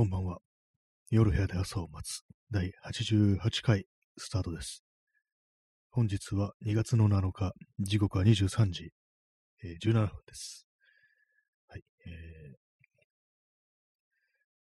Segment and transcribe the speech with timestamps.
[0.00, 0.38] こんばんは。
[1.10, 3.84] 夜部屋で朝を待つ第88回
[4.16, 4.82] スタートです。
[5.90, 8.92] 本日は2月の7日、時刻は23時、
[9.62, 10.66] えー17分です。
[11.68, 11.82] はい。
[12.06, 12.54] えー、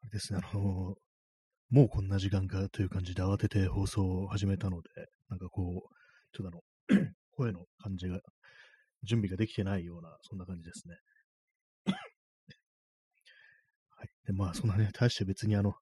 [0.02, 0.94] あれですね、あのー
[1.70, 4.88] もうこんな時間かという感じで慌てて放送を始めたので、
[5.28, 6.56] なんかこう、ちょっと
[6.92, 8.20] あの、 声の感じが、
[9.02, 10.94] 準備ができてないような、そんな感じですね。
[13.96, 14.08] はい。
[14.26, 15.74] で、まあ、そんなね、大して別にあの、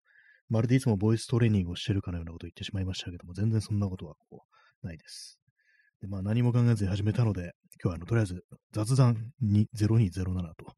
[0.48, 4.44] まるでいつもボイストレーニングをしてるかのようなことを言ってしまいましたけども、全然そんなことはこ
[4.82, 5.38] う、ないです。
[6.00, 7.52] で、まあ、何も考えずに始めたので、
[7.82, 10.74] 今日はあの、とりあえず、雑談に0207と、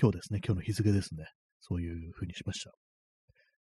[0.00, 1.26] 今日ですね、今日の日付ですね。
[1.60, 2.72] そういう風にしました。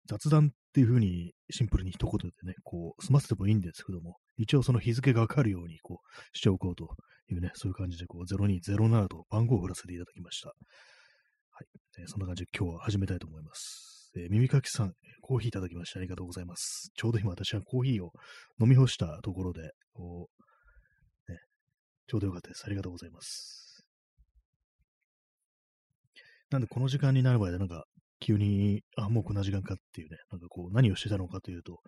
[0.06, 6.89] 雑談っていう風にシンプルに一言でね、こう、済ませてもいいんですけども、一応その日付がわかるように、こう、しておこうと
[7.28, 10.53] いうね、そういう感じで、こう、0207と番号を振らせていただきました。
[11.56, 11.66] はい。
[12.00, 14.10] えーそんな感じで今日は始めたいと思います。
[14.16, 16.90] えー耳かきさん、コーヒーいただきましてありがとうございます。
[16.96, 18.11] ちょうど今私はコーヒーを
[18.61, 20.28] 飲み干したところで、こ
[21.28, 21.38] う、ね、
[22.08, 22.64] ちょうどよかったです。
[22.66, 23.84] ありがとうございます。
[26.50, 27.84] なんでこの時間になる場合でなんか
[28.18, 31.78] 急に、あ、もうこんな時間かっていうね、なんかこう何をしてたのかというと、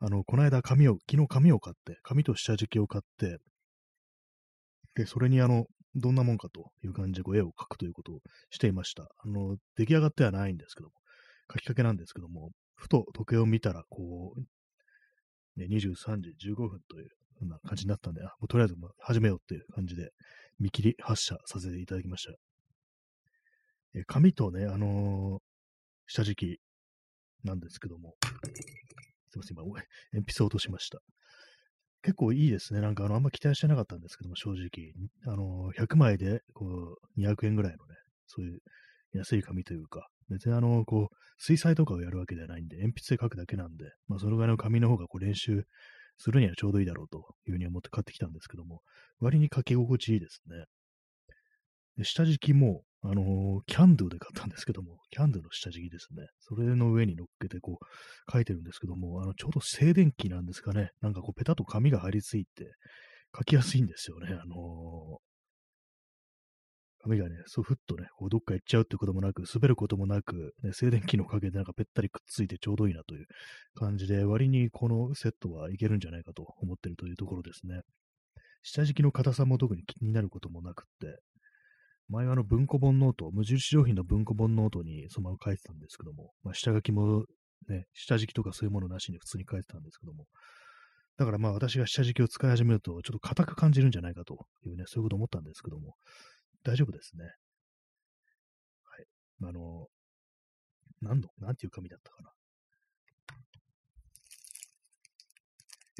[0.00, 3.38] あの、この間紙を、昨日紙を買って、紙と下敷きを買って、
[4.94, 5.64] で、それにあの、
[5.94, 9.08] どんなもんかという感じでこう絵を描くということをしていました。
[9.24, 10.94] あの、出来上がってはないんですけども、
[11.52, 17.08] 書きかけなんですけども、ふと時計を見たら、こう、ね、23時15分という
[17.42, 20.10] うな感じになったんで、もうとりあえず始めようっていう感じで、
[20.58, 22.32] 見切り発車させていただきました。
[23.94, 25.50] え紙とね、あのー
[26.12, 26.60] 下敷き
[27.44, 28.16] なんですけども、
[29.30, 30.98] すいません、今、お鉛筆を落としました。
[32.02, 32.80] 結構いいですね。
[32.80, 34.92] なんかあの、あんま期待してなかったんですけども、正直。
[35.26, 37.94] あの、100枚で、こう、200円ぐらいのね、
[38.26, 38.60] そういう
[39.12, 45.64] 安い紙というか、別にあの、こう、水彩とかをやるわけではないんで、鉛筆で書くだけなんで、まあ、そのぐらいの紙の方がこう練習
[46.16, 48.80] するにはちょうどいいだろうというふうに思って買ってきたんですけども、
[49.20, 50.64] 割に書き心地いいですね。
[51.96, 56.26] で下敷きも、あのキャンドゥで買ったんですけども、キャンドゥの下敷きですね。
[56.40, 60.90] それの上に乗っけてこう、書いてるんですけども、あの、ちょうど静電気なんですかね。
[61.00, 62.74] なんかこう、ペタッと紙が張り付いて、
[63.36, 64.28] 書きやすいんですよね。
[64.34, 65.30] あのー
[67.02, 73.26] 紙がね、そう、ふっとね、こうどっか行っちゃうってこともなく、滑ることもなく、ね、静電気のおかげでなんかぺったりくっついてちょうどいいなという
[73.74, 77.80] 感じで、割にこのセットはいけるんじゃないかと思ってるというところですね。
[78.62, 81.18] 下敷きの硬さも特に気になることもなくって、
[82.10, 87.24] 前はあの文庫本ノート、無印良品の文庫本ノートにそのまま書いてたんですけども、まあ、下書きも
[87.68, 90.26] ね、下敷きとかそういうものなしに普通に書いてたんですけども、
[91.18, 95.94] だからまあ私が下敷きを使い始めると、ちょっと硬く感じるんじゃないかというね、そういうこと思ったんですけども、
[96.64, 97.24] 大丈夫ですね。
[97.24, 99.04] はい。
[99.44, 99.86] あの、
[101.00, 102.30] 何の、なんていう紙だったかな。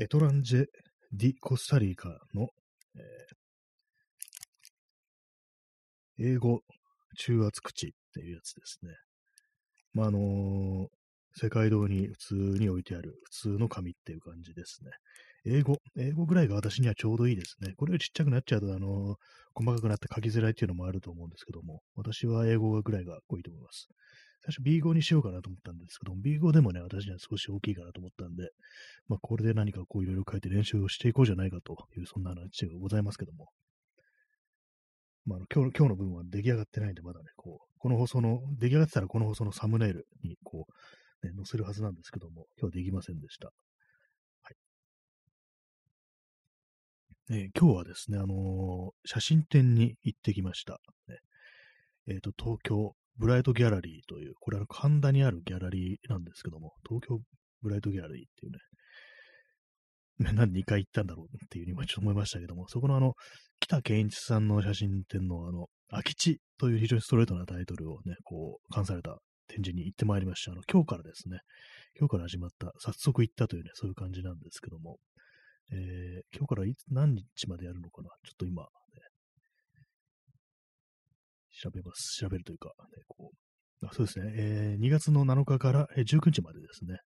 [0.00, 0.66] エトランジェ・
[1.12, 2.48] ディ・コスタリカの、
[2.96, 3.39] えー
[6.20, 6.60] 英語
[7.18, 8.92] 中圧口っていうやつですね。
[9.92, 10.86] まあ、あのー
[11.32, 14.90] 世界堂に普通に置いてある普通の紙っていう感じですね。
[15.46, 17.72] 英語、英語ぐらいが私にはちょうどいいですね。
[17.76, 19.16] これよりちっちゃくなっちゃうと、あのー
[19.54, 23.88] 細かくなって書きづらいっていうのもあると思うんですけども、私は英語ぐらいがいいと思います。
[24.42, 28.50] 最初 B 語にしようかなと思ったんですけども、B 語でもね、私には少し大きいかなと思ったんで、
[29.08, 33.48] まあ、これで何かこういろいろ書いて練習をしていこうじゃないかという、そんな話がございますけども。
[35.26, 40.66] まあ、の今日の、今日の分は出来上がってないんで、まだね、こう、この放送の、出来上がってたらこの放送のサムネイルに、こ
[41.22, 43.48] う、ね、載せるはずなんですけども、今日はできませんでした。
[44.42, 44.56] はい。
[47.30, 50.80] えー今日はですね、あのー写真展に行ってきました。
[51.08, 51.18] ね、
[52.08, 57.20] えっ、と、東京ブライトギャラリーという、これは神田にあるギャラリーなんですけども、東京
[57.62, 58.58] ブライトギャラリーっていう、ね
[60.20, 63.14] なんで2回行ったんだろうっていうふうに今ちょっと思いましたけども、そこのあの、
[63.58, 70.52] 北健一さんの写真展のあの、空き地という非常にストレートなタイトルをね、こう、関された展示に行ってまいりました。
[70.52, 71.38] あの、今日からですね、
[71.98, 74.98] 今日から始まった、早速行ったというね、そういう感じなんですけども、
[75.72, 78.08] えー今日からい、何日までやるのかな？
[78.24, 78.68] ちょっと今、ね、
[81.62, 82.18] 調べます。
[82.20, 83.30] 調べるというか、ね、こ
[83.82, 86.98] う、あそうですね、えー2月の7日から19日までですね。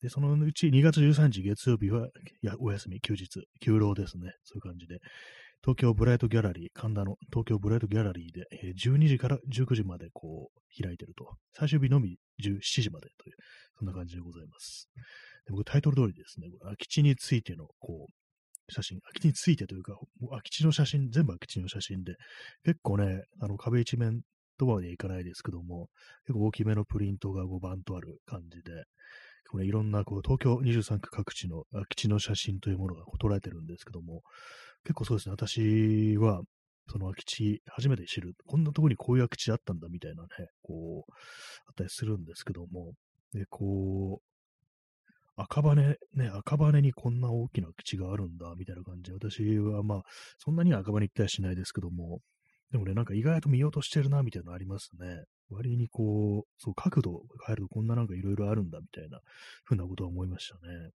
[0.00, 2.08] で、そのうち2月13日月曜日は
[2.42, 3.28] やお休み、休日、
[3.60, 4.32] 休労ですね。
[4.44, 4.98] そういう感じで、
[5.62, 11.36] 東京ブライトギャラリー、神田の東京ブライトギャラリーで、えー12時から19時までこう開いてると。
[11.52, 13.36] 最終日のみ17時までという、
[13.78, 14.88] そんな感じでございます。
[15.46, 22.14] で僕タイトル通りですね、空き地についてのこう写真、空き地についてというか、もう空き地の写真、全部空き地の写真で、
[22.64, 24.22] 結構ね、あの壁一面
[24.58, 25.88] とまではいかないですけども、
[26.26, 28.84] 結構大きめのプリントが5番とある感じで、
[29.52, 34.22] これいろんなこう東京23区各地の空き地の写真というものが捉えてるんですけども、
[34.82, 36.40] 結構そうですね、私は
[36.88, 40.28] その空き地初めて知る、こんなとこにこういう空き地あったんだみたいなね、
[40.62, 41.12] こう、
[41.68, 42.94] あったりするんですけども、
[43.34, 44.32] で、こう、
[45.36, 45.96] 赤羽ね、
[46.32, 50.02] 赤羽にこんな大きな空き地があるんだ、みたいな感じで、私はまあ、
[50.38, 52.20] そんなには赤羽に行ったりしないですけども、
[52.70, 55.24] でもね、なんか意外と見ようとしてるな、みたいなのありますね。
[55.52, 59.20] 割にこう、そう、角度を変えるとこんななんかいろいろあるんだ、みたいな、
[59.64, 60.90] ふうなことは思いましたね。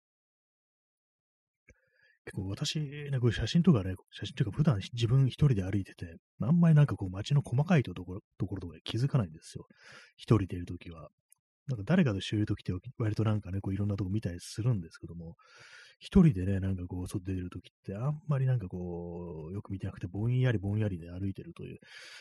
[2.25, 9.65] 結構私、ね、こう写真とかね、写真というか普段自分一人で歩いてて、あんまりなんかこう街の細かいところところとか気づかないんですよ。
[10.15, 11.09] 一人でいるときは。
[11.67, 15.35] なんか誰かと一緒いるときって割となんかね、こういろんなとこ見たりするんですけども、
[15.99, 21.79] 一人でね、なんかこう、外出るときってあんまりなんかこう、よく見てなくて、ぼんやりぼんやりで歩いてるという、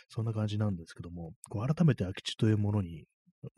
[0.09, 3.05] そんな感じなんですけども、こう改めて空き地というものに、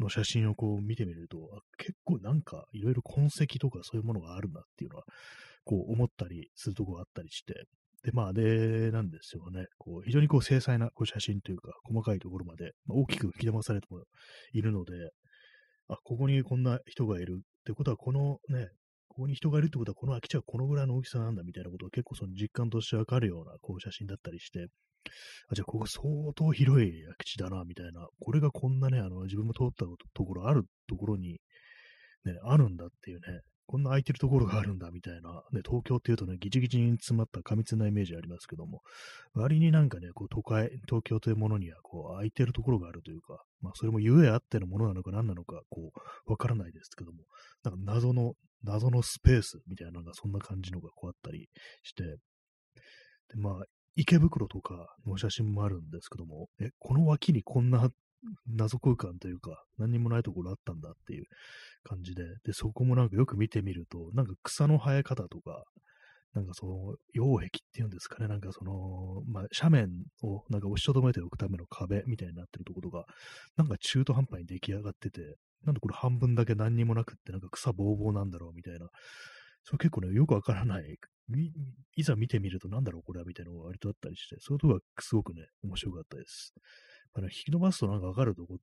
[0.00, 1.38] の写真をこう見てみると、
[1.76, 5.05] 結構なんかいろいろ痕跡とかそういうものがあるなっていうのは、
[5.64, 7.66] こう思ったりするとこがあったりして、
[8.05, 9.64] で、まあ、で、なんですよね。
[9.78, 14.02] こう、非常にこう、精細なこう写真というか、細かいところまで、まあ、大きく引き出されても
[14.52, 14.93] いるので、
[15.88, 18.69] あ、ここにこんな人がいるってことは、このね、
[19.14, 24.66] ここに人がいるってことは、この空き地はこのぐらいの大きさなんだみたいなことが結構その実感としてわかるようなこう写真だったりして、
[25.49, 26.02] あ、じゃあここ相
[26.34, 29.84] 当広い空き地だな、みたいな、これがこんなね、あの、自分も通った
[30.14, 31.38] ところ、あるところに、
[32.25, 38.82] ね、あるんだっていうね、こんな空いてるところがあるんだみたいな、ね、東京っていうとね、ギチギチに詰まった過密なイメージありますけども、
[39.32, 47.25] 割になんかね、こう都会、東京というものにはこう空いてるところがあるというか、まあそれもゆえあってのものなのか何なのか、こう、わからないですけども、
[47.62, 48.34] なんか謎の、
[48.64, 51.49] 謎のスペースみたいなのがそんな感じのがこうあったり
[51.82, 52.16] して、で、
[53.37, 53.55] まあ、
[53.96, 57.88] 池袋とかの写真もあるんですけども、え、この脇にこんな
[58.46, 61.25] 謎空間というか、何にもないところあったんだっていう
[61.84, 65.62] 感じで、で、そこもなんかよく見てみると、なんか草の生え方とか、
[66.34, 69.90] なんかその、擁壁っていうんですかね、なんかその、まあ、斜面
[70.22, 73.05] をなんか押しとどめておくための壁みたいになってるところが、
[73.56, 78.88] なんか中途半端に出来上がってて、なんでこれ半分だけ何にもなくって、なんか草ぼうぼうなんだろうみたいな、
[79.64, 80.99] それ結構ね、よくわからない。
[81.96, 86.52] いざ見てみるとなんだろうこれはみたいなのが割とあったりして、そういうとこがすごくね、面白かったです。
[87.14, 88.58] まあね、引き伸ばすとなんかわかるとこ、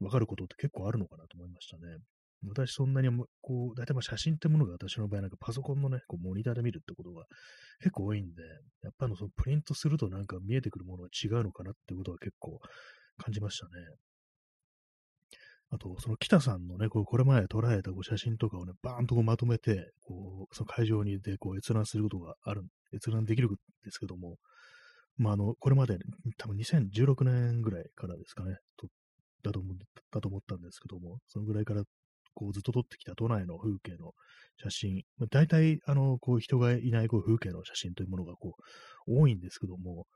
[0.00, 1.98] わかることって結構あるのかなと思いましたね。
[2.48, 3.08] 私そんなに、
[3.42, 7.26] こう、大体まあ写真ってものが私の場合なんかパソコンのね、こうモニターで見るってことが
[7.80, 8.42] 結構多いんで、
[8.82, 12.58] やっぱのそのプリントするとなんか見えてくるものは違うのかなってことは結構
[13.18, 13.70] 感じましたね。
[15.72, 22.62] あと、その北さんのね、こうこれまで捉えたこう写真とかをね、バーンとこうまとめて、こう、その会場にでこう閲覧することがある、
[22.92, 23.50] 閲覧できるん
[23.84, 24.36] ですけども、
[25.16, 25.98] まあ、あの、これまで、
[26.38, 28.88] 多分2016年ぐらいからですかね、と
[29.42, 29.74] だと思
[30.10, 31.84] だと思ったんですけども、そのぐらいから
[32.34, 34.12] こうずっと撮ってきた都内の風景の
[34.62, 38.56] 写真、まあ、大体、あの、こう人がいないこう風景の写真というものがこ
[39.06, 40.06] う多いんですけども、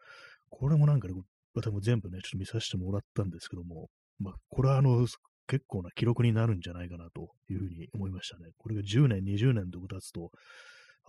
[0.50, 1.14] これもなんかね、
[1.54, 5.06] 私も全部ね、ちょっと見させてもらったんですけども、まあ、これはあの、
[5.46, 8.50] 結構な記録になるんじゃないかなというふうに思いましたね。
[8.58, 10.30] これが10年、20年と経つと、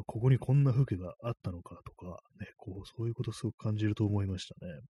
[0.05, 4.81] ここにこんな風景があったのかとか、ね、こう、そういうことをすごく感じると思いましたね。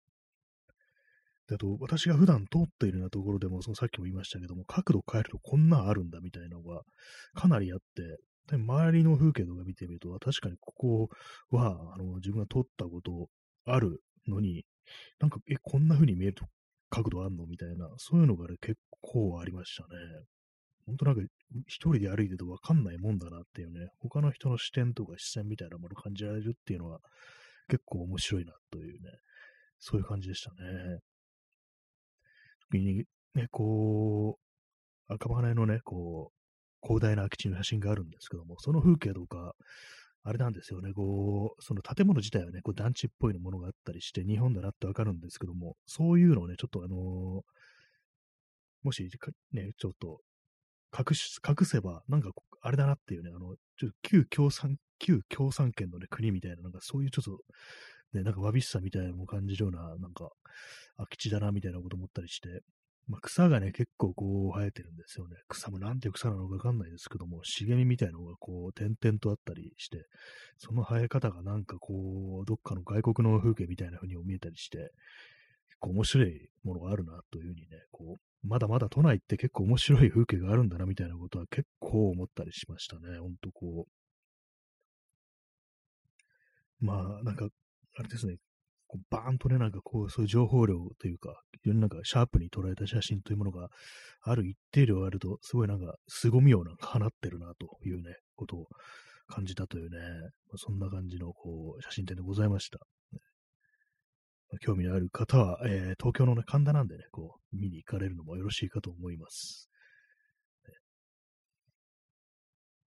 [1.48, 6.82] であと、私が普段通っているようなところでも、そのさっきも言いましたけども、角度変えるとこんなあるんだみたいなのが
[7.36, 11.10] かなりあって、で周りの風景とか見てみると、確かにここ
[11.56, 13.30] は、あの、自分が撮ったこと
[13.66, 14.66] あるのに、
[15.20, 16.46] なんか、え、こんな風に見えると
[16.96, 19.88] 角度あんのみたいな、そういうのが、ね、結構ありましたね。
[20.86, 21.22] 本当なんか、
[21.68, 27.00] 一人で歩いててわかんないもんだなっていうね、他の人の視点とか視線みたいなものを感じられるっていうのは、
[27.68, 29.10] 結構面白いなというね、
[29.80, 31.00] そういう感じでしたね。
[32.72, 34.38] 時に、ね、こ
[35.10, 39.54] う、赤羽のね、こう、広大な空き地の写真があるんですけども、その風景とか、
[40.28, 47.42] あれなんですよね、こう、その建物自体はね、こう団地っぽいものがあったりして、日本だなってわかるんですけども、そういうのをね、ちょっとあのー、
[48.82, 49.08] もし、
[49.54, 50.22] ね、ちょっと
[50.98, 57.40] 隠し、隠せば、なんか、あれだなっていうね、あの、ちょっと旧共産、旧共産圏のね、国みたいな、なんかそういうちょっと、
[58.18, 60.32] ね、なんかわびしさみたいなのも感じるような、なんか、
[60.98, 62.62] 空き地だな、みたいなこと思ったりして、
[63.08, 65.36] まあ、草がね、結構こう生えてるんですよね。
[65.48, 70.08] 草もなんていう草なのかわかんないですけども、茂みみたいなのがこう、点々とあったりして、
[70.58, 74.92] その生え方がなんかこう、どっかの外国の風景みたいな風に見えたりして、結
[75.82, 83.20] 構面白いものがあるなというふうにね、こう、まだまだ都内って結構面白い風景があるんだなみたいなことは結構思ったりしましたね。
[83.20, 83.92] ほんとこう。
[86.86, 87.48] まあ、なんか、
[87.98, 88.36] あれですね、
[89.10, 93.70] バーンとね、なんかこう、そういう情報量というか、非常になんかシャープに捉えた写真というものが
[94.22, 98.68] ある一定量あると、すごいなんか凄みをなんか放ってるなというね、ことを
[99.28, 102.80] 感じたというね、まあ、そんな感じのこう写真展でございました。
[104.62, 109.70] 興味のある方は、えー、東京の、ね、神田なんでね、こう、見に行かれるのもよろしいかと思います。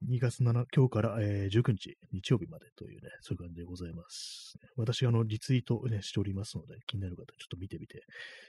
[0.04, 4.58] 2月7、今日から、えー、19日、日曜日までというね、そういう感じでございます。
[4.76, 8.02] 私があのリツイート、ね、しておりますので、気になる方、ちょっと見てみて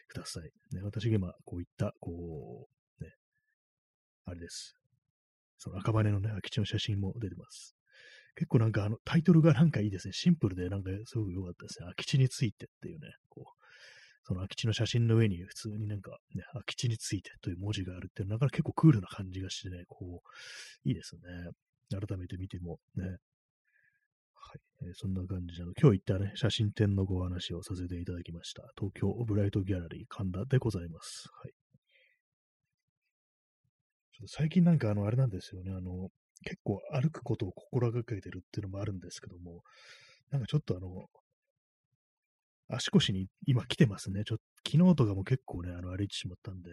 [0.09, 0.43] ください。
[0.75, 2.67] ね、私が今、こういった、こ
[2.99, 3.11] う、ね、
[4.25, 4.75] あれです。
[5.57, 7.75] その赤羽のね、空き地の写真も出てます。
[8.35, 10.13] 結構なんかあのタイトルがなんかいいですね。
[10.13, 11.85] シンプルでなんかすごく良かったですね。
[11.85, 13.66] 空き地についてっていうね、こう、
[14.27, 21.21] その空き地の写真の上に普通になんかね、空き地についてという文字があるっていうのは、なかなか結構クールな感じがしてね、こう、いいですね。
[21.97, 23.05] 改めて見てもね。
[23.05, 24.59] はい。
[24.81, 28.63] えー、そんな感じで、今日行ったね、写真展のご話をさせていただきました。
[28.77, 31.29] 東京ブライトギャラリー神田でございます。
[31.31, 31.53] はい。
[34.11, 36.09] ちょっと最近なんかあの、あれなんですよね、あの、
[36.43, 39.61] 結構歩くことを心がけてるっていうのもあるんですけども、
[40.31, 41.07] なんかちょっとあの、
[42.69, 44.23] 足腰に今来てますね。
[44.25, 46.69] ちょっと昨日とかも結構ね、あの歩いてしまったんで、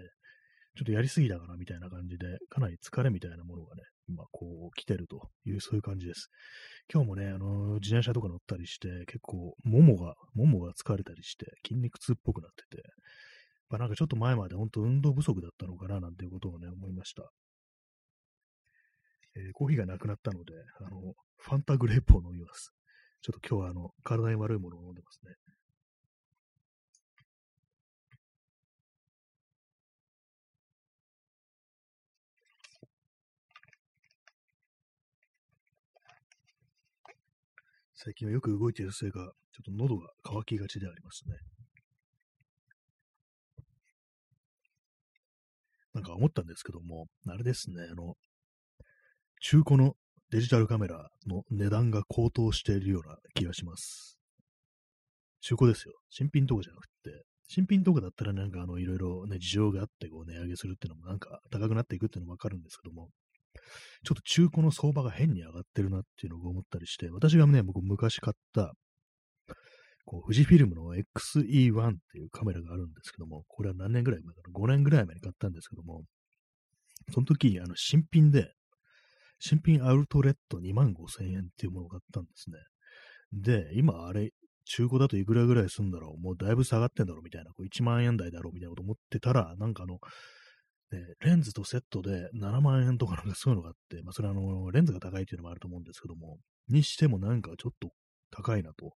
[0.76, 6.30] ちょっとやりすぎだかなみたいな感じで、かなり疲れみたいなものがね、今こう来てるという、そういう感じです。
[6.92, 12.82] 今日もね、あの、自転車とか乗ったりして、結構、ももが、ももが疲れたりして、筋肉痛っぽくなってて、
[13.70, 17.30] まあ、なんかちょっと前まで本当運動不足だったのかななんていうことをね、思いました。
[19.36, 22.72] えー、コーヒーがなくなったので、あの、ファンタグレープを飲みます。
[23.22, 25.34] ちょっと今日はあの、体に悪いものを飲んでますね。
[38.04, 39.30] 最近はよく動いているせいか、ちょっ
[39.64, 41.36] と喉が渇きがちでありますね。
[45.94, 48.12] なんか思ったんですけども、あれですね、あの、
[49.40, 49.94] 中古の
[50.30, 54.18] デジタルカメラの値段が高騰しているような気がします。
[55.40, 55.94] 中古ですよ。
[56.10, 63.08] 新品とかじゃなくて、新品とかだったらなんかあの、いろいろね、事情があってこう値上げするっていうのもなんか高くなっていくっていうのもわかるんですけども、
[64.04, 68.74] ちょっと中古の相場が変に上がってるなっていうのを思ったりして、私がね、僕昔買った、
[70.04, 76.02] こう、富士フィルムの XE1 っていうカメラがあるんですけども、これは何年ぐらい前かな ?5 年ぐらい前に買ったんですけども、
[77.12, 78.52] その時、あの、新品で、
[79.38, 82.58] 新品アウトレット2万5千円っていうものを買ったんですね。
[83.32, 84.30] で、今あれ、
[84.66, 86.20] 中古だといくらぐらいすんだろう？
[86.20, 87.22] もうだいぶ下がってんだろう？
[87.22, 88.54] みたいな、こう1万円台だろう？
[88.54, 89.98] みたいなこと思ってたら、なんかあの、
[90.92, 96.38] ね、レンズとセットで7万円とかなんかそういうのがあって、まあそれはあの、レンズが高いっていうのもあると思うんですけども、
[96.68, 97.90] にしてもなんかちょっと
[98.30, 98.94] 高いなと。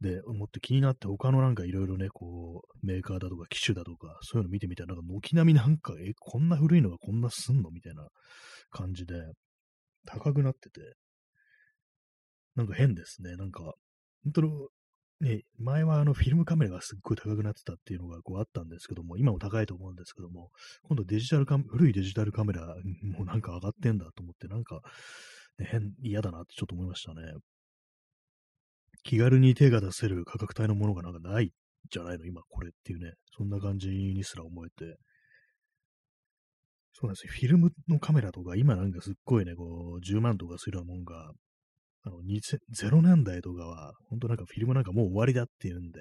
[0.00, 7.70] で、思って気になって他のなんかいろいろね、こう、メーカーだとか機種だとか、そういうの見てみたら、なんか軒並みなんか、え、こんな古いのがこんなすんの？
[7.70, 8.06] みたいな
[8.70, 9.14] 感じで、
[10.06, 10.80] 高くなってて、
[12.54, 13.36] なんか変ですね。
[13.36, 13.62] なんか、
[14.24, 14.68] 本当の、
[15.20, 20.50] ね、前はあのフィルムカメラがすっごい高くなってたっていうのがこうあったんですけども、今も高いと思うんですけども、
[20.84, 24.80] 今度デジタルカメ古いデジタルカメラもなんか上がってんだと思って、なんか、
[25.58, 27.22] ね、変、嫌だなってちょっと思いましたね。
[29.02, 31.50] 気軽に手が出せる価格帯のものがなんかない
[31.90, 34.98] じゃないの、今これっていうね、そんな感じにすら思えて、
[36.92, 37.32] そうなんですよ。
[37.32, 41.32] フィルムのカメラとか、今なんかすっごいね、こう、10万とかするようなもんが、
[42.04, 46.00] あの、0年代とかは、本当なんかフィルムなんかもう終わりだっていうんで、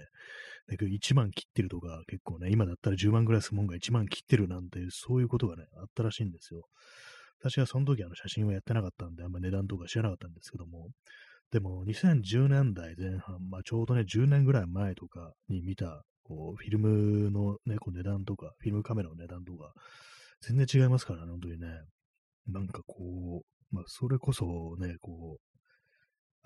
[0.68, 6.68] で1万切ってるとか、結構ね、今だったら10万ぐらいするもんが1万切ってるなんて、そういうことがね、あったらしいんですよ。
[7.40, 10.90] 私はその時あの写真はやってなかったんで、あんま値段とか知らなかったんですけども、
[11.52, 19.72] でも2010年代前半、まあちょうどね、10年ぐらい前とかに見た、こう、フィルムのね、こう値段とか、フィルムカメラの値段とか、
[20.42, 21.68] 全然違いますからね、本当にね。
[22.48, 25.42] なんかこう、まあ、それこそね、こう、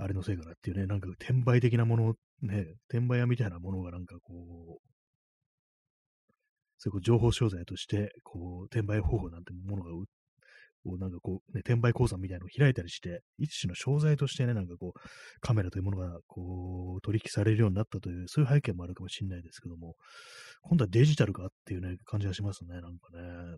[0.01, 4.91] あれのせいかなっていうね、なんか転売的なもの、ね、転売屋みたいなものがなんかこう、
[6.77, 14.99] そういう情報商材として、こう、転売方法なんてものがをなんかこう、ね、転売講座みたいなのを開いたりして、一種の商材としてね、なんかこう、
[15.39, 19.95] カメラというものがこう、取引されるようになったという、そういう背景もあるかもしれないですけども、
[20.63, 23.57] 今度はデジタルかっていうね、感じがしますね、なんかね。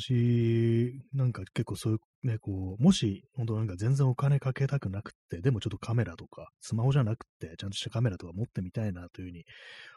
[0.00, 9.44] 私、なんか結構そういうね、こう、もし、本当なんか全然お金かけたくなくて、でもちょっとカメラとか、スマホじゃなくて、ちゃんとしたカメラとか持ってみたいなというふうに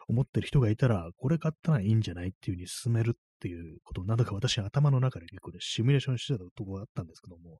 [0.08, 7.58] 思ってる人がいたら、これ買ったらいいんじゃないっていうふうに進めるっていうことを、なんだか私頭の中で結構ね、シミュレーションしてたとこがあったんですけども、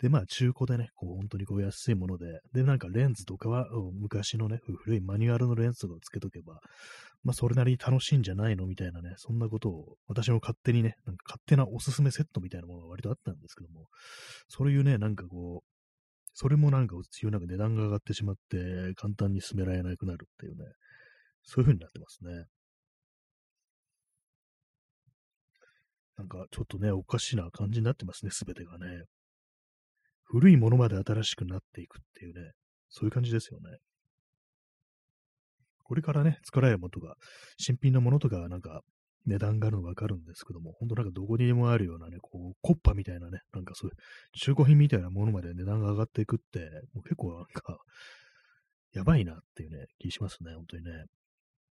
[0.00, 3.66] で、まあ中古でね、こう本当にこう安いもので、で、なんかレンズとかは
[4.00, 6.60] 昔のね、古いマニュアルのレンズとかをつけとけば、
[7.22, 8.66] まあそれなりに楽しいんじゃないの？
[8.66, 13.86] みたいなね、そんなことを私の勝手にね、なんか勝手なおすすめセットみたいなものが割とあったんですけども、
[14.48, 15.68] そういうね、なんかこう、
[16.32, 20.64] それもなんか強いなんか値段が上がってしまって、簡単に進められなくなるっていうね、
[21.42, 22.46] そういう風になってますね。
[26.16, 29.04] なんかちょっとね、おかしな感じになってますね、すべてがね。
[30.24, 32.52] 古いものまで新しくなっていくっていうね、
[32.88, 33.78] そういう感じですよね。
[35.90, 37.16] これからね、使られもとか、
[37.58, 38.82] 新品のものとかなんか
[39.26, 43.96] 値段があるのわかるんですけども、本当なんかどこにでもあるようなね、こう、コッパみたいなね、なんかそういう
[44.38, 46.60] 中古品みたいなものまで値段が上がっていくって、
[46.94, 47.76] もう結構なんか、
[48.94, 51.06] やばいなっていうね、気しますね、本当にね。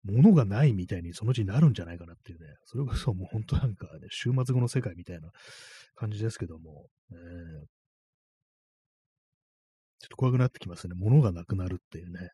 [0.02, 5.30] 物がないみたいにそのうちになるんじゃないかなっていうね、それこそもう本当なんかね、週末後の世界みたいな
[5.94, 7.66] 感じですけども、えー、
[10.00, 10.94] ちょっと怖くなってきますね。
[10.96, 12.30] 物がなくなるっていうね、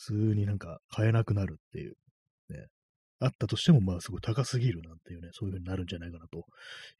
[0.00, 1.94] 普通になんか買えなくなるっていう、
[2.48, 2.66] ね、
[3.18, 6.46] あったとしても、まあすごい高すぎるなんていうね、そういう風になるんじゃないかなと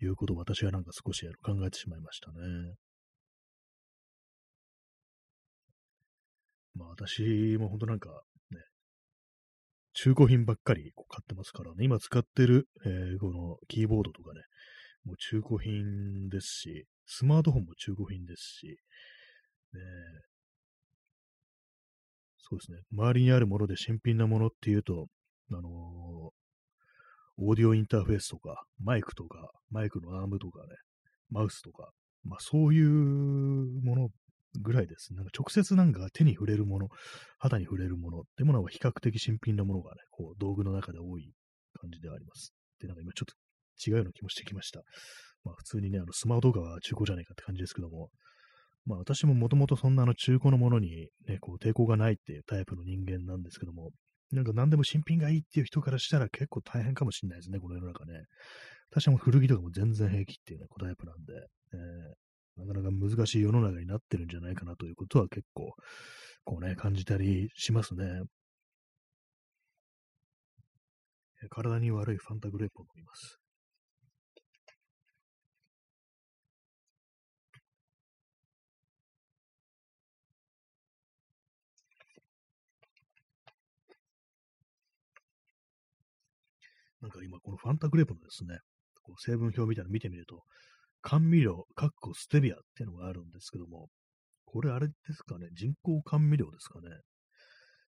[0.03, 2.37] いうことを私はなんか少し考えてしまいましたね。
[6.75, 8.11] まあ私も本当なんか
[8.51, 8.59] ね
[9.95, 14.43] 中古品ばっかりこう買ってますからね、今使ってる、えー、このキーボードとかね、
[15.05, 18.77] もう中古品ですし、スマートフォンも中古品ですし、
[19.73, 19.81] ね、
[22.51, 25.07] そうですね、周りにあるもので新品なものっていうと、
[25.53, 25.63] あのー、
[27.39, 30.75] オーディオインターフェースとか、マイクとか、マイクのアームとかね、
[31.31, 31.91] マウスとか、
[32.25, 32.89] まあそういう
[33.85, 34.09] もの
[34.61, 36.89] ぐらいですなんか直接なんか手に触れるもの、
[37.39, 41.33] 肌に触れるものってものは比較的新品なものがね、こう道具の中で多い
[41.81, 42.53] 感じではあります。
[42.81, 44.81] で、なんか今ちょっと違うような気もしてきました。
[45.45, 48.11] まあ普通にね、あのスマホとかは中古じゃないかって感じですけども、
[48.87, 53.91] まあ私ももともとそんなあの中古のものにね、こう抵抗がないっていうタイプの人間なんですけども、
[54.33, 58.25] なんか何でも新品がいいっていう人からしたら結構大変かもしれないですね、この世の中ね。
[58.91, 61.33] 私はもう古着とかも全然平気っていうね、タイプなんで、
[61.73, 65.73] えー、なかなか難しい世の中になってるんじゃないかなということは結構、
[66.45, 68.23] こうね、感じたりしますね。
[71.49, 73.40] 体に悪いファンタグレープを飲みます。
[87.01, 88.59] なんか今、このファンタグレープのですね、
[89.03, 90.43] こう成分表みたいなの見てみると、
[91.03, 93.89] 甘味料、かっこステビアっていうのがあるんですけども、
[94.45, 96.89] これあれですかね、人工甘味料ですかね。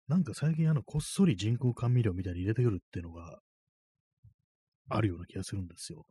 [0.06, 3.38] なんか最近あの、こっそり人工甘味料みたいに入れてくるっていうのが
[4.88, 6.04] あるような気がするんですよ。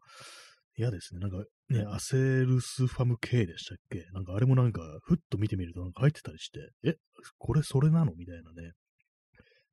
[0.77, 1.19] 嫌ですね。
[1.19, 4.05] なんかね、アセルスファム系でしたっけ？
[4.13, 6.95] なんかあれもなんか、ふっと見てみるとなんか入ってたりして、え、
[7.37, 8.13] これそれなの？
[8.15, 8.71] みたいなね。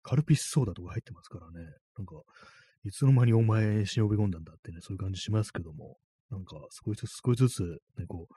[0.02, 1.64] カルピスソーダとか入ってますからね。
[1.96, 2.14] なんか、
[2.86, 5.96] いつの間にお前忍び込んだんだってね、そういう感じしますけども。
[6.30, 7.62] なんか少しずつ少しずつ、
[7.98, 8.34] ね、こう、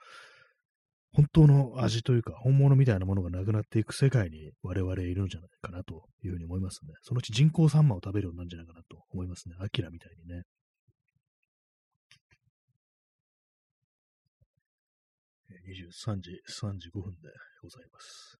[1.13, 6.93] 本当の味というか、本物みたいなものがなくなっていく世界に我々いるんじゃないかなというふうに思いますね。
[7.01, 9.55] そのうち人工サンマを食べるようになるんじゃないかなと思いますね。
[9.59, 10.43] アキラみたいにね。
[15.49, 17.29] 23時35分で
[17.61, 18.37] ございます。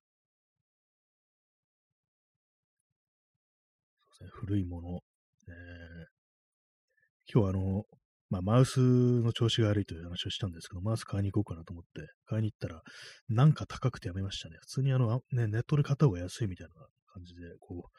[4.32, 5.09] 古いもの。
[5.54, 7.84] えー、今日はあの、
[8.30, 12.82] まあ、マウスの調子が悪いという話をしたんですけど、マウス買いに行こうかなと思って、買いに行ったら、
[13.28, 14.58] なんか高くてやめましたね。
[14.62, 16.74] 普通にあの、ね、ネットで買った方が安いみたいな
[17.14, 17.90] 感じで、こ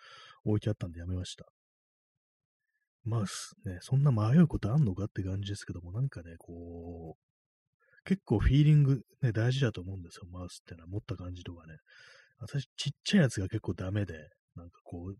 [0.44, 1.46] う、置いてあったんでやめました。
[3.04, 10.86] マウス、ね、そんな迷うことあんのかって感じですけども、なんかね、こう、結構フィーリング、ね、大事だと思うんですよ、マウスってのは。
[10.86, 11.74] 持った感じとかね。
[12.38, 14.14] 私、ちっちゃいやつが結構ダメで、
[14.54, 15.16] なんかこう、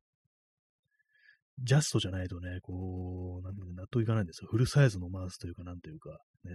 [1.62, 4.48] ジャストじゃないとね、こう、なん納得いかないんですよ。
[4.50, 6.52] フルサイズのマウスというか、なんというか、ね。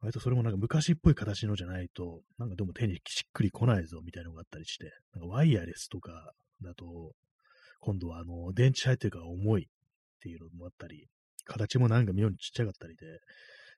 [0.00, 7.12] 割とそれもなんか昔っぽい形のじゃないと、なんかでも手にしっくりこないぞみたいなのがあったりして、なんかワイヤレスとかだと、
[7.80, 9.66] 今度はあの、電池入ってるから重いっ
[10.20, 11.06] ていうのもあったり、
[11.44, 13.06] 形もなんか妙にちっちゃかったりで、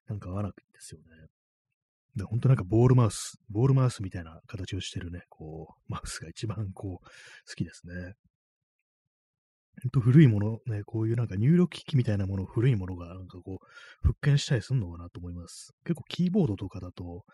[0.09, 1.07] なんか合わなくてですよね。
[2.17, 8.15] で、本当なんかボールマウス、ボールマウスみたいな形をしてるね、こう、マウスが一番こう、好きですね。
[9.83, 13.67] ほんと古いもの、ね、こういうなんか入力機器みたいなもの、古いものがなんかこう、
[14.07, 15.73] 復権したりするのかなと思います。
[15.85, 17.25] 結構キーボードとかだと、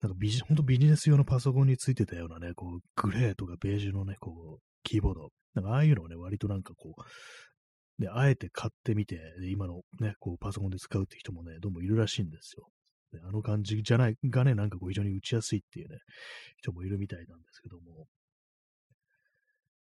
[0.00, 5.30] なんかビジ、ほんとビジネス用のパソコンについてたようなね、こう、グレーとかベージュのね、こう、キーボード。
[5.54, 9.20] なんかああいうのをね、割となんかこう、で、あえて買ってみて、
[9.50, 12.68] 今のね、こうパソコンで使うって人もね、どうもいるらしいんですよ。
[13.22, 15.98] あの感じじゃない、がね、なんかこう非常に打ちやすいっていうね、
[16.56, 18.06] 人もいるみたいなんですけども、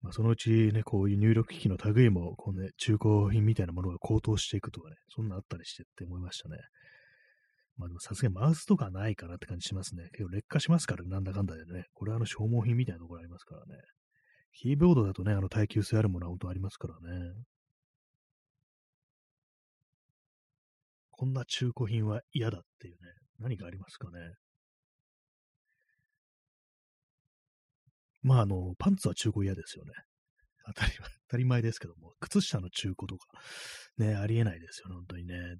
[0.02, 6.56] まあ、そのうちね、こういう入力機器の類も、こうね、中古品みたいなものが高騰していくとかね、そんなあったりしてって思いましたね。
[7.76, 10.08] まあでもさすがにマウスとかないかなって感じしますね。
[10.12, 11.84] 結構劣化しますから、なんだかんだでね。
[11.94, 13.80] これはあの消耗品みたいなところありますからね。
[14.52, 17.32] キーボードだとね、あの耐久性あるものは本当ありますからね。
[21.10, 22.98] こんな中古品は嫌だっていうね、
[23.38, 24.18] 何がありますかね。
[28.22, 29.92] まあ、あの、パンツは中古嫌ですよね。
[30.66, 33.26] 当たり前、当たり前ですけども、靴下の中古とか、
[33.98, 35.56] ね、ありえないですよね、本当にね。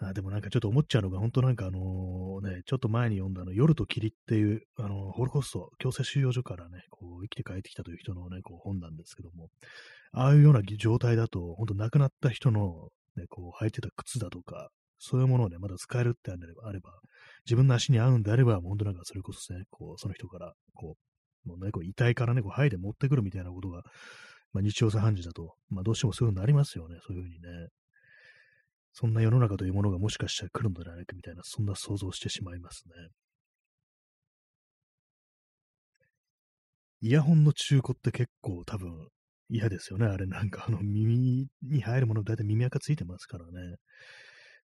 [0.00, 9.48] あでもなんかちょっと思っちゃうのが、本当なんかあのね、ちょっと前に読んだの、夜と霧っていう、あの、ホロコースト、強制収容所からね、こう、生きて帰ってきたという人のね、こう、本なんですけども、
[10.12, 16.36] ああいうような状態だと、本当亡くなった人の、ね、こう、履いてた靴だとか、そういうものをね、まだ使えるってあ
[16.72, 16.92] れば、
[17.44, 21.07] 自分の足に合うんであれば、本当なんかそれこそね、こう、その人から、こう、
[21.48, 23.82] もうね、こう遺体からね、こう、剥いで持ってくるみたいなことが、
[24.52, 27.68] まあ、日常茶飯事だと、まあ、どうしてもそういうふうになりますよね、そういうふうにね。
[28.92, 32.94] そんな世の中というものがもしかしたら来るのではないかみたいな、そんな想像してしまいますね。
[37.00, 39.08] イヤホンの中古って結構多分
[39.48, 40.06] 嫌ですよね。
[40.06, 43.76] あれなんかあの耳に入るもの大体耳垢ついてますからね。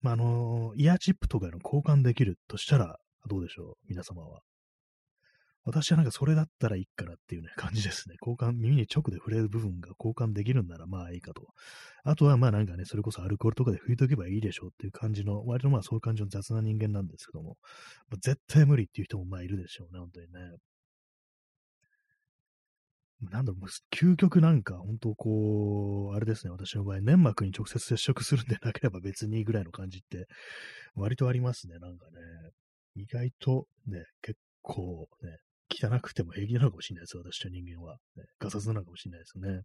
[0.01, 4.41] まあ、あの、イヤーチップとかの交換できるとしたらどうでしょう皆様は？
[5.65, 8.17] 私はなんかそれだったらいいかなっていうね、感じですね。
[8.27, 11.49] 交換、耳に直で触れる部分が交換できるんならまあいいかと。
[12.03, 17.59] あとはまあなんかね、それこそアルコールとかで拭いとけばいいでしょうっていう感じの、割とまあそういう感じの雑な人間なんですけども、
[18.09, 20.57] まあ、絶対無理っていう人もまあいるでしょうね、本当にね。
[23.21, 30.27] なんだろう、究極なんか、本当こう、あれですね、私の場合、粘膜に直接接触するんでなければ別にぐらいの感じって、
[30.95, 32.13] 割とありますね、なんかね。
[32.97, 35.37] 意外とね、結構ね、
[35.81, 37.97] 汚くても平気なのかもしれないです、私の人間は。
[38.17, 39.63] ね、ガサツなのかもしれないですね。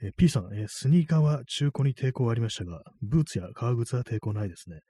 [0.00, 4.80] え P さん、えスニーカーは中古に抵抗ありましたが、ブーツや革靴は抵抗ないですね。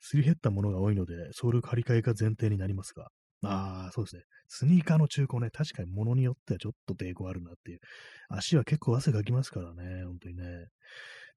[0.00, 3.08] すり減ったものが多いので、ソール借り換えが前提になりますが、
[3.42, 4.22] ああ、そうですね。
[4.48, 7.80] スニーカーの中古ね、確かに物によってはちょっと抵抗あるなっていう。
[8.28, 10.44] 足は結構汗かきますからね、本当にね。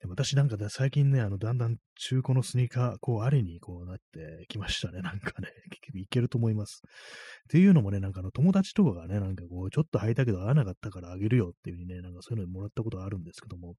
[0.02, 5.02] で私なんか最近ね、あの、だんだん中古のスニーカー、こう、ありにこうなってきましたね。
[5.02, 6.84] なんかね、結局いけると思います。
[7.50, 13.70] っていうのもね、なんかあの、友達とかがね、なんかこう、ちょっと履いたけど合わなかったからあげるよっていう風にね、なんかそういうのもらったことがあるんですけども、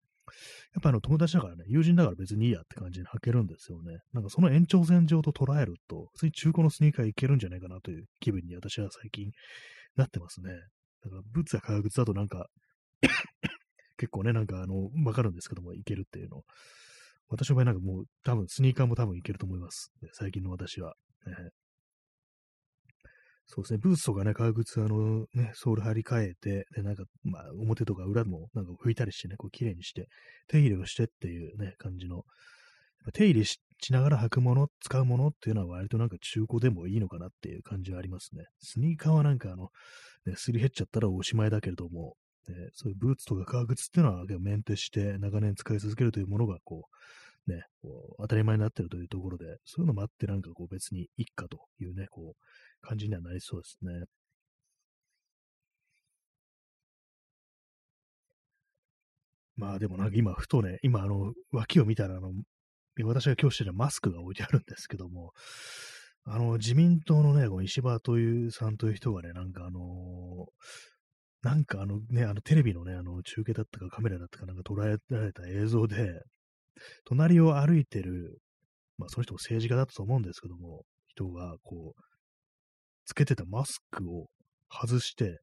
[0.74, 3.98] やっぱあの、友達だからね、友人だから別にいいやって感じで履けるんですよね。
[4.12, 9.30] なんかその延長線上と捉えると、普通に中古のスニーカーいけるんじゃないかなという気分に私は最近
[9.94, 10.50] なってますね。
[11.04, 12.48] だから、ブーツや革靴だとなんか
[13.98, 16.42] 結構ね、なんかあの、わかるんですけども、いけるっていうの。
[17.28, 19.92] 私の場合なんかもう多分スニーカーも多分いけると思います。
[20.12, 20.96] 最近の私は。
[23.52, 30.06] そうですね、ブーツとかね、革靴、あの、ね、ソール張り替えて、で、なんか、まあ、表とか裏もなんか拭いたりしてね、こう、綺麗にして、
[30.46, 32.22] 手入れをしてっていうね、感じの、
[33.12, 33.58] 手入れし
[33.90, 38.44] ながら履くもの、使うものっていうのは割となんか中古でもいいのかなっていう感じはありますね。
[38.60, 39.70] スニーカーはなんかあの、
[40.26, 42.14] ね、すり減っちゃったらおしまいだけれども、
[42.46, 46.84] ね、そういうブーツとか革靴っていうのはメンテして長年使い続けるというものがこ
[47.48, 52.42] う、ね、こう当たり前になってるというところで、そういうのもあってなんかこう別にいっかというね、こう
[52.82, 54.04] 感じにはなりそうですね。
[59.56, 62.32] まあでもなんか今ふとね、今あの脇を見たらあの、
[63.04, 65.32] 私が今日してるマスクが置いてあるんですけども、
[66.24, 70.46] あの自民党のね、この石破というさんという人がね、なんかあの
[71.42, 76.22] なんかあのね、あのテレビのね、あの中継だったかカメラだったかなんか捉えられた映像で、
[77.04, 78.38] 隣を歩いてる、
[78.98, 82.09] まあその人も政治家だったと思うんですけども、人がこう、
[83.10, 84.28] つけてたマスクを
[84.70, 85.40] 外して、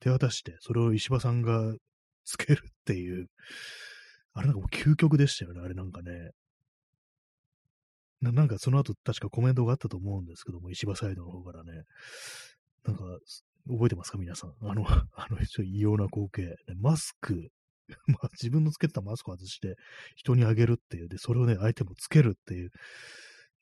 [0.00, 1.72] 手渡して、それを石破さんが
[2.26, 3.28] つけるっていう、
[4.32, 6.30] あれなんかもう究極でしたよね、あれなんかね。
[8.20, 11.84] ななんかその後確かコメントがあったと思うんですけども、石破サイドの方からね。
[12.84, 13.04] なんか、
[13.68, 14.54] 覚えてますか皆さん。
[14.62, 16.56] あの、 あの、一応異様な光景。
[16.80, 17.52] マスク、
[18.08, 19.76] まあ、自分のつけたマスクを外して
[20.16, 22.70] 人にあげるっていう、で、それをね、相手もつけるっていう、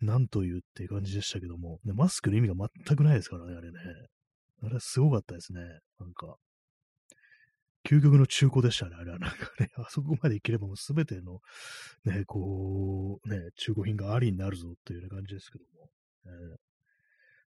[0.02, 3.78] なんというって感じでしたけども、ね、マスクの意味が全くないですからね、あれね。
[4.64, 5.60] あれすごかったですね。
[5.98, 6.36] なんか、
[7.84, 9.18] 究極の中古でしたね、あれは。
[9.18, 11.40] なんかね、 あそこまでいければもうすべての、
[12.04, 15.90] ね、こう、ね、中古品がありになるぞっていう、感じですけども。
[16.26, 16.56] えー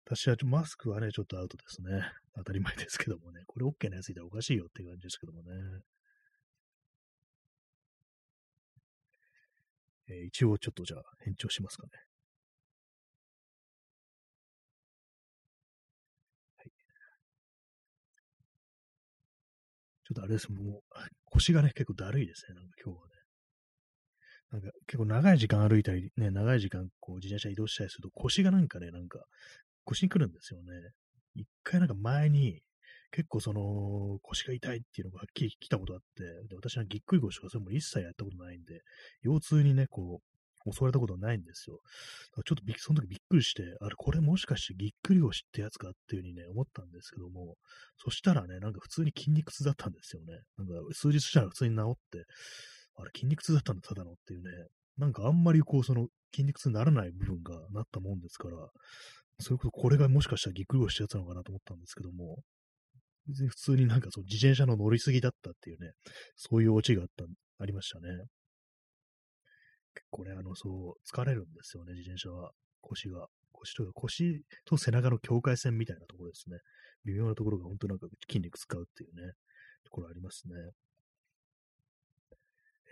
[0.08, 1.90] 私はマスクはね、ちょっとアウトですね。
[2.36, 3.42] 当たり前ですけどもね。
[3.48, 5.50] これ OK なやついたらおかしいよっていう感じですけどもね。
[10.10, 11.94] えー、一応ちょっとじゃあ延長しますかね。
[20.06, 20.82] ちょっとあれです、もう
[21.26, 23.14] 腰がね、結構だるいですね、なんか今日はね。
[24.52, 29.20] なんか結構長い時間歩いたり、ね、長い時間こう自転車移動したりすると腰がなんかね、なんか
[29.84, 30.70] 腰に来るんですよね。
[31.34, 32.62] 一回なんか前に
[33.12, 38.82] 結構その腰が痛いっていうのがはっきり来たことあって、で私はぎっくり腰とかそれも一切やったことないんで、
[39.24, 40.35] 腰痛にね、こう、
[40.72, 41.80] 襲われたことはないんですよ。
[42.46, 47.56] ちょっとびその時びっくりして、あれ、これもしかしてぎっくり腰ってやつかっていう風にね、思ったんですけども、
[47.98, 50.40] そしたらね、なんか普通に筋肉痛だったんですよね。
[50.58, 52.26] なんか数日したら普通に治って、
[52.98, 54.50] あれ、筋肉痛だったんだ、ただのっていうね、
[54.98, 58.58] なんかあんまりこう、その筋肉痛にならない部分がなったもんですから、
[59.40, 62.38] それこそこれがもしかしたらぎっくり腰したやつなのかなと思ったんですけども、
[63.28, 65.92] 別に普通になんかそう自転車の乗りすぎだったっていうね、
[66.36, 67.26] そういうオチがあった、
[67.60, 68.08] ありましたね。
[69.96, 72.52] 結構ね、あの、そう、疲れるんですよね、自転車は。
[72.82, 73.28] 腰が。
[73.52, 76.58] 腰というか、腰と背中の境界線みたいなところですね。
[77.06, 79.34] 微妙なところが本当なんか筋肉使うっていうね、
[79.86, 80.54] ところありますね。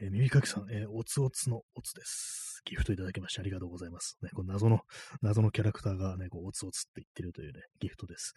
[0.02, 2.62] えー、耳かきさん、えー、おつおつのおつです。
[2.66, 4.18] ギフトいただきましてありがとうございます。
[4.24, 4.80] ね、この謎の、
[5.22, 8.34] 謎のキャラクターがね、こう、おつおつって言ってるというね、ギフトです。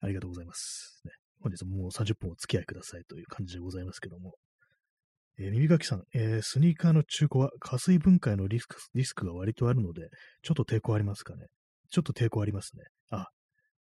[0.00, 1.02] ありがとうございます。
[1.04, 4.34] ね、本日ももう30分お付き合いくださいという感じでございますけども。
[5.38, 10.08] えー、耳かきさん、えー、スニーカーの中古は加水分解のリスクリスクが割とあるので、
[10.42, 11.46] ちょっと抵抗ありますかね？
[11.90, 12.84] ちょっと抵抗ありますね。
[13.10, 13.28] あ、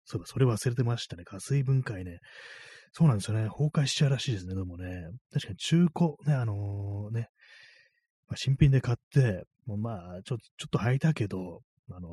[0.05, 1.25] そういえばそれ忘れてましたね。
[1.25, 2.19] 加水分解ね。
[2.93, 3.49] そうなんですよね。
[3.49, 4.55] 崩壊しちゃうらしいですね。
[4.55, 7.29] でもね、確かに中古、ね、あのー、ね、
[8.27, 11.61] まあ、新品で買って、もうまあ、ちょ、ちょっと履いたけど、
[11.93, 12.13] あのー、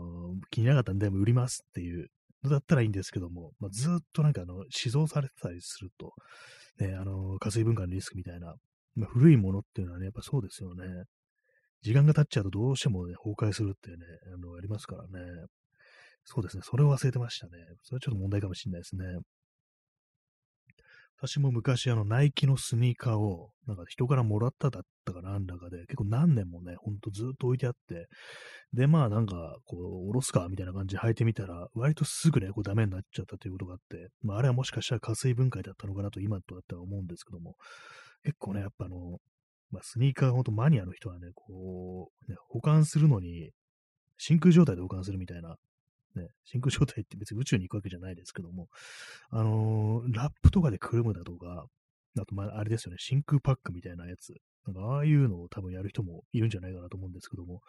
[0.51, 2.07] 気になかったんで、売りますっていう
[2.43, 6.13] のだったらいいんですけども、まあ、ずっとなんかあの、死蔵されてたりすると、
[6.79, 8.53] ね、あのー、加水分解のリスクみたいな、
[8.97, 10.83] まあ、古いものっていうのはね、やっぱそうですよね。
[11.83, 13.97] 時間が経っちゃうとどうしてもね、崩壊するってね、
[14.33, 15.25] あの、ありますからね。
[16.25, 16.63] そうですね。
[16.65, 17.51] それを忘れてましたね。
[17.83, 19.05] それはちょっと問題かもしれないですね。
[21.19, 28.05] 私も昔あのナイキのスニーカーをなんか人からもらっただったかなんだかで結構何年もね、ほんとずっと置いてあって、
[28.71, 30.47] でまあなんかこう、おろすか？
[30.47, 37.55] みたいな感じで履いてみたら割とすぐね、こうダメになっちゃったということがあって、まああれはもしかしたら加水分解だったのかなと今となっては思うんですけども、
[38.23, 39.19] 結構ね、やっぱあの、
[39.71, 43.51] まあ、スニーカーほんとマニアの人はね、こう、ね、保管するのに
[44.17, 45.57] 真空状態で保管するみたいな
[46.17, 48.67] ね、真空状態って別に宇宙に行くわけじゃないですけども、
[49.29, 51.67] あのー、ラップとかでくるむだとか、
[52.19, 54.33] あと、まあ、あれですよね、真空パックみたいなやつ。
[54.65, 57.61] なんか、ああいうのを多分やる人もいるんじゃないかなと思うんですけども、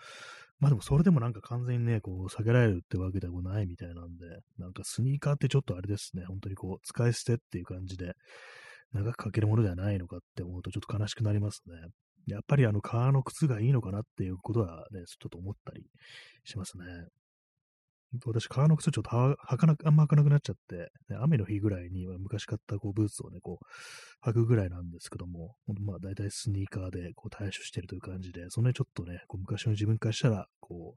[0.59, 8.15] まあでもそれでもなんか完全にね、こう、避けられるってわけでもないみたいなんで、なんかスニーカーってちょっとあれですね、本当にこう、使い捨てっていう感じで、
[8.93, 11.75] 長くかけるものではないのかって思うとちょっと悲しくなりますね。
[12.27, 15.83] やっぱりあの、革の靴がいいのかなっていうことはね、ちょっと思ったり
[16.45, 16.85] しますね。
[18.25, 30.97] 私、革の靴ちょっと履かなあんま履かなくなっちゃって、ね、雨の日ぐらいに昔買ったこうブーツをね、こう、履くぐらいなんですけども、まあ大体スニーカーでこう対処してるという感じで、その辺ちょっとね、こう昔の自分からしたら、こ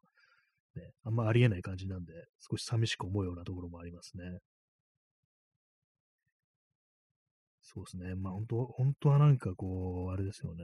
[0.75, 2.13] う、ね、あんまありえない感じなんで、
[2.49, 4.23] 少し寂しく思うようなところもありますね。
[7.73, 8.15] そうですね。
[8.15, 10.63] まあ本当、本当はなんかこう、あれですよね。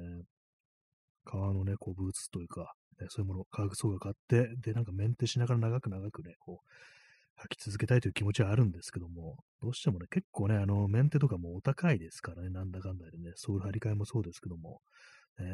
[1.24, 14.82] 革のね、こうブーツというか、ね、そういうもの化学層が買って、で、なんかメンテしながら長く長くね、こう、履き続けたいという気持ちはあるんですけども、どうしてもね、結構ね、あの、メンテとかもお高いですからね、なんだかんだでね、ソール張り替えもそうですけども、
[15.39, 15.46] ね、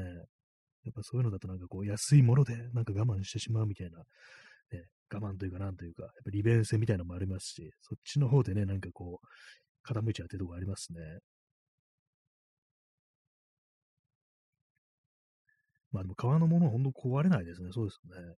[0.86, 9.28] やっぱそういうのだとなんかこう、安いものでなんか我慢してしまうみたいな、ね、我慢というかなんというか、やっぱ利便性みたいなのもありますし、そっちの方でね、なんかこう、
[9.88, 11.00] 傾いちゃうっていうところありますね。
[15.94, 17.70] まあでも革のものは本当壊れないですね。
[17.72, 18.36] そうですね。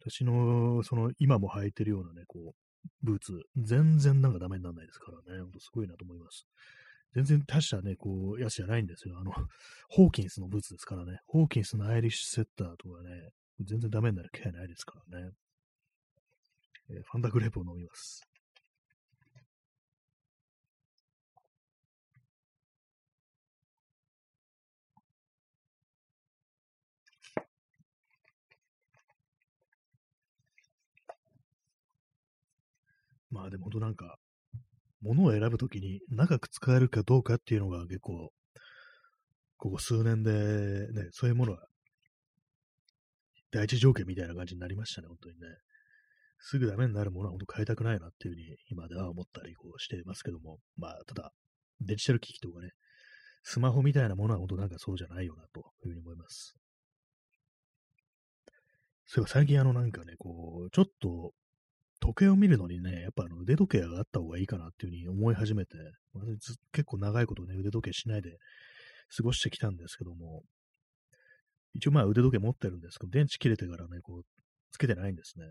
[0.00, 5.40] 私の、その、今も履いてるようなね、こう、ブーツ、全然なんかダメにならないですからね。
[5.40, 6.46] ほんとすごいなと思います。
[7.14, 9.18] 全然大したね、こう、やつじゃないんですよ。
[9.18, 9.32] あの、
[9.88, 11.20] ホーキンスのブーツですからね。
[11.26, 15.30] ホーキンスのアイリッシュセッターとかね、全然ダメになる気配ないですからね。
[16.90, 18.22] えー、ファンダグレープを飲みます。
[33.34, 34.16] まあでも本当なんか、
[35.02, 38.30] 物を選ぶときに長く使えるかどうかっていうのが結構、
[39.56, 40.30] ここ数年で
[40.92, 41.66] ね、そういうものは
[43.50, 45.46] 第一条件みたいな感じになりましたね、本当にね。
[46.38, 51.32] すぐダメになるものは本当変えたくないなっていうふうに今では思ったりこうしてますけども、まあ、ただ、
[51.80, 52.70] デジタル機器とかね、
[53.42, 56.54] スマホみたいなものは本当なんかそうじゃないよなというふうに思います。
[59.06, 61.32] そういえば最近あのなんかね、こう、ちょっと
[62.04, 65.70] 時計を見るのにね、やっぱあの腕時計があった方がいいかなっていうふうに思い始めて、
[66.12, 68.36] 私結構長いことね、腕時計しないで
[69.16, 70.42] 過ごしてきたんですけども、
[71.72, 74.22] 一応まあ腕時計持ってるんですけど、電池切れてからね、こう、
[74.70, 75.46] つけてないんですね。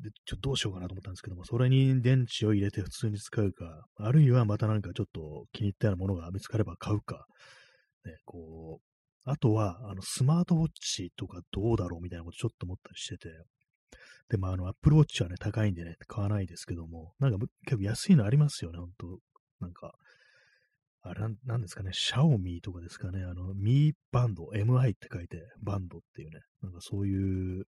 [0.00, 7.26] で、ちょっとどうしようかなと思ったんですけども、それに電池を入れて普通に使うか、あるいはまたなんかちょっと気に入ったようなものが見つかれば買うか、
[8.04, 13.28] ね、こう、あとは、あの、スマートウォッチとかどうだろうみたいなことちょっと思ったりしてて、
[14.28, 19.18] で、まあ、の、アップルウォッチはね、高いんでね、買わないですけども、なんか結構安いのありますよね、ほんと。
[19.60, 19.94] なんか、
[21.02, 27.64] あれなんですかね、シャオミーとかですかね、あの、ミーバンド、MI って書いて、バンドっていうね、なんかそういう、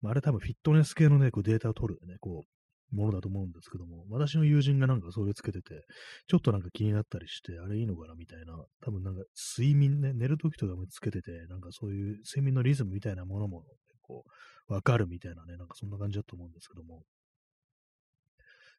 [0.00, 5.84] まあ、あれ多分フィットネス系のね、こうデータを取るね、こう、ものだと思うんですけども、私の友人がなんかそれつけてて、
[6.26, 9.22] ちょっとなんか気になったりして、あれいいのかなみたいな、多分なんか
[9.58, 13.66] 睡眠ね、寝るときとかもつけてて、なんかそういう睡眠のリズムみたいなものも、ね
[14.02, 14.30] こう、
[14.70, 17.02] わかるみたいなね、なんかそんな感じだと思うんですけども、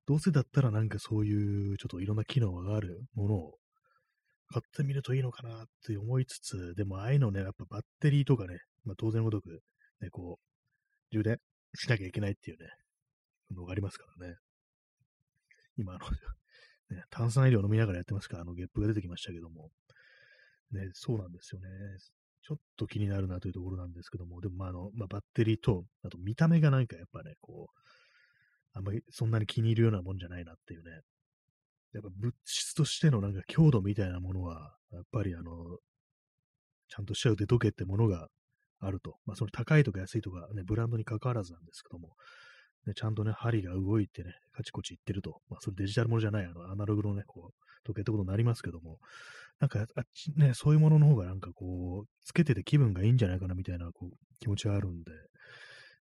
[0.08, 3.58] どうせだったらなんかそういうちょっといろんな機能があるものを
[4.48, 9.62] 買ってみるといいのかなって思いつつ、でもああいうのね、やっぱバッテリーとかね、まあ当然ごとく、
[10.02, 11.38] ね、こう、充電
[11.76, 12.70] しなきゃいけないっていうね、
[13.54, 14.36] のがありますからね。
[15.78, 16.10] 今、あの、
[16.96, 19.72] ね、炭酸飲料飲みながらやってますから、あの、ゲップが出てきましたけども、
[20.72, 21.68] ね、そうなんですよね。
[22.44, 27.80] ちょっと気になるなというところなんですけども、でも、まあ、あの、まあ、バッテリーと、あと見た目がなんかやっぱね、こう、
[28.74, 31.02] あんまりそんなに気に入るようなもんじゃないなっていうね、
[31.94, 35.78] やっぱ物質としてのなんか強度みたいなものは、やっぱりあの、
[36.88, 38.28] ちゃんとしちゃう腕時計ってものが
[38.80, 39.18] あると。
[39.26, 42.16] まあその高いとか安いとかね、ブランドに関わらずなんですけども、
[42.88, 45.42] ね、ちゃんとね、針が動いてね、カチコチいってると。
[45.50, 49.00] まあそれデジタルものじゃない、あの、アナログのね、こう、時計ってことになりますけども、
[49.62, 55.12] なんか、あっちね、そういうものの方がなんかこう、つけてて気分がいいんじゃないかなみたいなこう気持ちがあるんで、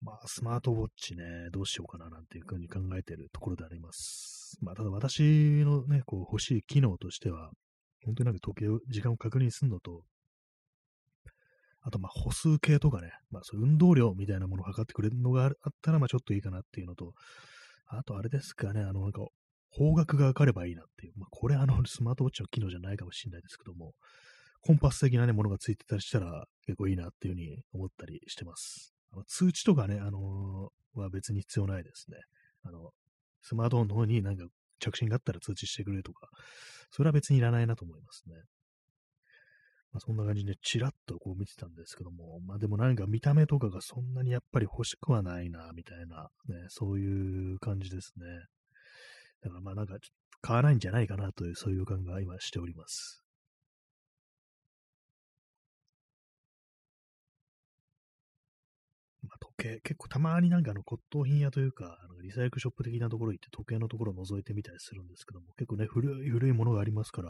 [0.03, 4.59] まあ、スマートウォッチね、どうしようかななんていうふうに考えてるところであります。
[4.61, 5.23] まあ、ただ私
[5.65, 7.51] のね、こう欲しい機能としては、
[8.05, 10.03] 本当になんか時計を、時間を確認するのと、
[11.81, 17.13] あと、まあ、歩数計とかね、まあ、そう運動量みたいなものを測ってくれるのがあったら、まあ、ちょっといいかなっていうのと、
[17.87, 19.23] あと、あれですかね、あの、なんか、
[19.77, 23.95] 方角がわかればいいなっていう、まあ、これ、あの、 スマートウォッチの機能じゃないかもしれないですけども、
[24.61, 28.95] コンパス的なね、ものがついてたりしたら、結構いいなっていうふうに思ったりしてます。
[29.13, 32.19] あの通知とかね、あのー、は別に必要ないですね。
[32.63, 32.93] あの、
[33.43, 34.47] スマートフォンの方になんか
[34.79, 36.29] 着信があったら通知してくれとか、
[36.91, 38.37] それは別にいらないなと思いますね。
[39.93, 48.25] まあ、そんな感じでチラッとこう見てたんですけども、まあでもなんか見た目とかがそんなにやっぱり欲しくはないな、みたいな、ね、そういう感じですね。
[49.45, 49.97] だからまあなんか
[50.41, 53.21] 買わないんじゃないかなというそういう予感が今しております。
[59.23, 67.29] まあ、時計、結構たまになんかあの骨董品屋というか、あのリサイクルショップ的なところ行って時計のところを覗いてみたりするんですけども、結構ね、古い、古いものがありますから、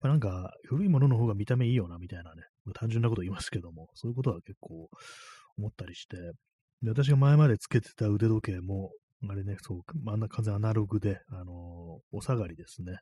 [0.00, 2.42] まあ、なんか古いものの方が見た目いいよな、みたいなね、
[2.74, 4.88] 単純なこと言いますけども、そういうことは結構
[5.58, 6.16] 思ったりして、
[6.82, 8.92] で私が前までつけてた腕時計も、
[9.28, 12.98] あれね、そう、あんな完全アナログで、あのー、お下がりですね。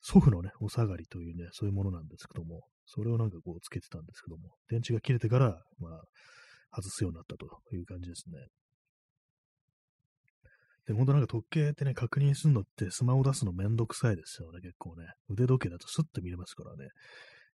[0.00, 6.02] 祖父のね、お下がりというね、そういうものなんですけども、それをなんかこうつけてたんですけども、電池が切れてから、まあ、
[6.76, 8.36] 外すようになったという感じですね。
[10.86, 15.06] で、本当なんか時計ってね、確認するのってスマホ出すのめんどくさいですよね、結構ね。
[15.28, 16.88] 腕時計だとスッと見れますからね。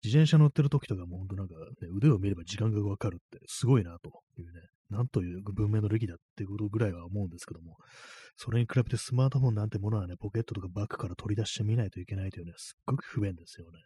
[0.04, 7.78] 自転車乗ってる時とかも本当なんか、ね、腕を見れば時間がわかるってすごいなというね、なんという文明の歴だっていうことぐらいは思うんですけども、
[8.36, 13.80] それに比べてスマートフォンなんてものはね、ポケットとかバッグから取り出してみないといけないというね、すっごく不便ですよね。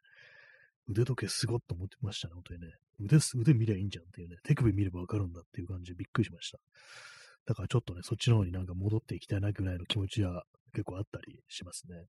[0.88, 2.68] 腕時計すごっと思ってましたね、本当にね。
[3.00, 6.60] 腕、腕見りゃいいんじゃんっていうね、手首見ればわかるんだっていう感じでびっくりしました。
[7.46, 12.06] だからちょっとね、そっちの方になんか戻っていきたいなぐらいの気持ちは結構あったりしますね。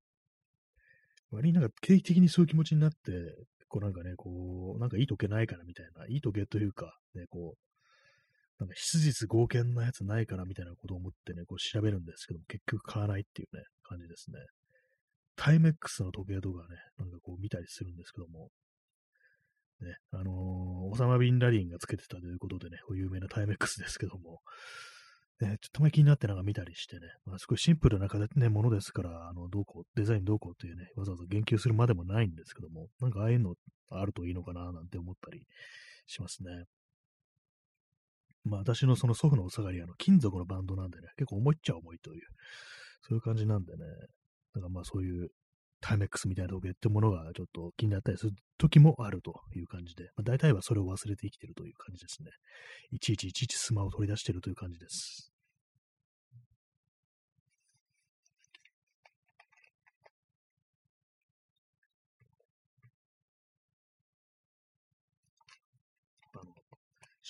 [1.31, 2.95] 割になんか定期的にそういう気持ちになって、
[3.67, 7.57] こうなんかね、こう、なんかいい時計ないかなみたいな、いい時計というか、ね、こう、
[8.59, 14.39] なんか質実合憲なやつないかなみたいなことを思ってね、こう調べるんですけども、結局買わないっていうね、感じですね。
[15.35, 18.49] タイメックスの時計とかね、なんかこう見たりするんですけども、
[19.81, 20.33] ね、あのー、
[20.91, 24.39] オサマ・ビン・ラディンがつけてたということでね、有名なタイメックスですけども、
[25.39, 33.53] ね、ちょっと前気になってなんか見たりしてね、まあ、すごいシンプルな形、ね、ものですから、あの、どうこう、デザインどうこうというね、わざわざ言及するまでもないんですけども、なんかああいうの
[33.91, 35.43] あるといいのかななんて思ったり
[36.07, 36.65] しますね。
[38.47, 42.21] まあ私のその祖父のお下がり、あの、金属のバンドなんでね、結構重いっちゃ重いという、
[43.01, 43.85] そういう感じなんでね、
[44.55, 45.29] だからまあそういう
[45.81, 52.31] タイメックスみたいな時計ってものがちょっと気になったりする時もあるという感じで、まあ、大体はそれを忘れて生きてるという感じですね。
[52.91, 55.31] いちいちいちいちスマホを取り出してるという感じです。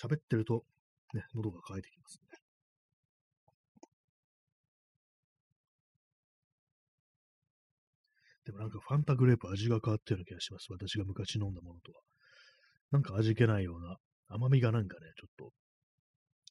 [0.00, 0.62] 喋ってると、
[1.14, 2.38] ね、喉が渇いてきますね。
[8.44, 10.68] でもなんかファンタグレープ味が変わったような気がします。
[10.70, 12.00] 私が昔飲んだものとは。
[12.90, 13.96] なんか味気ないような、
[14.28, 15.52] 甘みがなんかね、ちょっと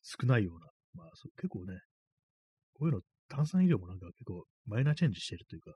[0.04, 0.68] 少ないような。
[0.94, 1.80] まあ結構ね、
[2.74, 5.74] こういうの炭酸飲料もなんか結構マイナーチェンジしてるというか、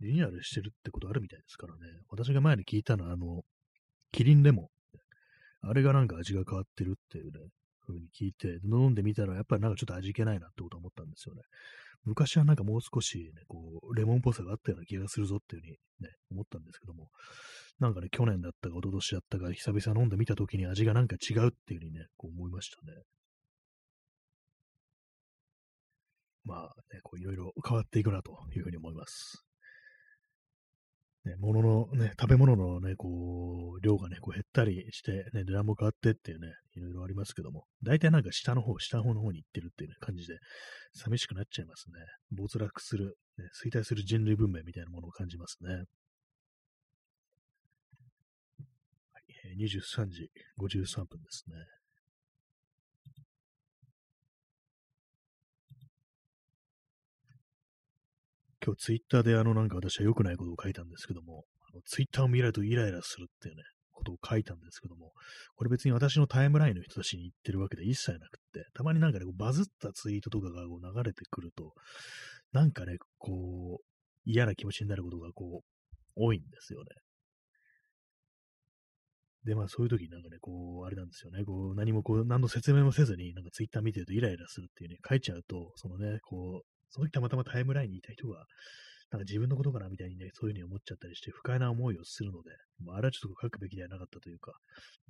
[0.00, 1.80] リニューアルしてるってことあるみたいですからね。
[2.10, 3.42] 私が前に聞いたのは、あの、
[4.12, 4.66] キリンレモン。
[5.66, 7.40] あれがなんか味が変わってるっていうね、
[7.86, 11.42] 風に聞いて、飲んでみたらやっぱりなんかちょっと味気ないなってこと思ったんですよね。
[12.04, 17.08] 昔はなんかもう少しね、こう、レモンっぽさがあったような気がするぞっていうふうにね、思ったんですけども、
[17.80, 23.02] なんかね、去年だったか、一昨年だったか、久々飲んでみたときに味がなんか違うっていうふうにね、こう思いましたね。
[26.44, 29.44] まあね、こういろいろ変わっていくなというふうに思います。
[31.24, 40.38] ね、物のね、食べ物のね、こう、量がね、こう減ったりして、ね、値段も変わってっていうね、いろいろありますけども、大体なんか下の方、下の方の方に行ってるっていう、ね、感じで、
[40.92, 41.94] 寂しくなっちゃいますね。
[42.30, 45.74] 没落する、ね、衰退する人類文明みたいなものを感じますね。
[45.74, 45.82] は
[49.44, 51.56] い、23時53分ですね。
[58.64, 63.62] 今日ツイッターであのなんか私は良くないことを書いたんですけども、あのツイッターを見られるとイライラするっていうね、
[63.92, 65.12] ことを書いたんですけども、
[65.54, 71.72] これ別に私のタイムラインの人たちに言ってるわけで一切なくって、たまになんかね、バズったツイートとかがこう流れてくると、
[72.52, 73.84] なんかね、こう、
[74.24, 75.64] 嫌な気持ちになることがこう、
[76.16, 76.86] 多いんですよね。
[79.44, 88.46] で、まあそういう時になんかね、こう、あれなんですよね、こう、何もこう、何の説明もせずに、なんかツイッター見てるとイライラするっていうね、書いちゃうと、そのね、こう、その時たまたまタイムラインにいた人が、
[89.10, 92.50] なんか自分のことかなみたいにね、そういうふうに思っちゃったりして、不快な思いをするので、
[92.84, 94.52] まあ、あれはちょっと書くべきではなかったというか、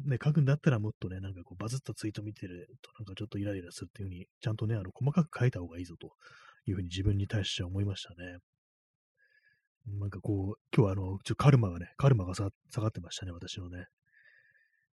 [0.06, 6.12] ね、書くんだったらもっとね、なんかこうバズったツイート見てると、なんかちょっとイライラするっていうふうに、ちゃんとね、あの、細かく書いた方がいいぞと
[6.66, 8.38] いうふうに自分に対しては思いましたね。
[9.86, 13.86] なんかこう、今日はあの、ちょカルマがね、カルマが下がってましたね、私のね。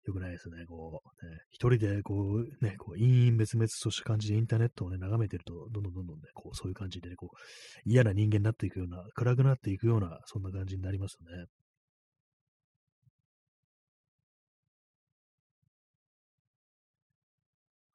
[0.05, 0.65] よくないですね。
[0.65, 7.37] こう、ね、一人で、こう、ね、こう、陰々滅滅とした感じでインターネットをね、眺めてると、どんどんどんどんね、こう、そういう感じでね、こう、
[7.85, 11.45] 嫌な人間になっていくような、暗くなっていくような、そんな感じになりますね。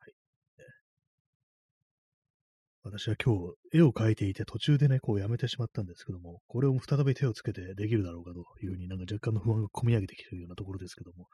[0.01, 0.15] はい。
[2.85, 11.27] 私は今日、絵を描いていて、途中でね、こうやめてしまったんですけども、これを再び手をつけてできるだろうかというふうになんか若干の不安が込み上げてきているようなところですけども、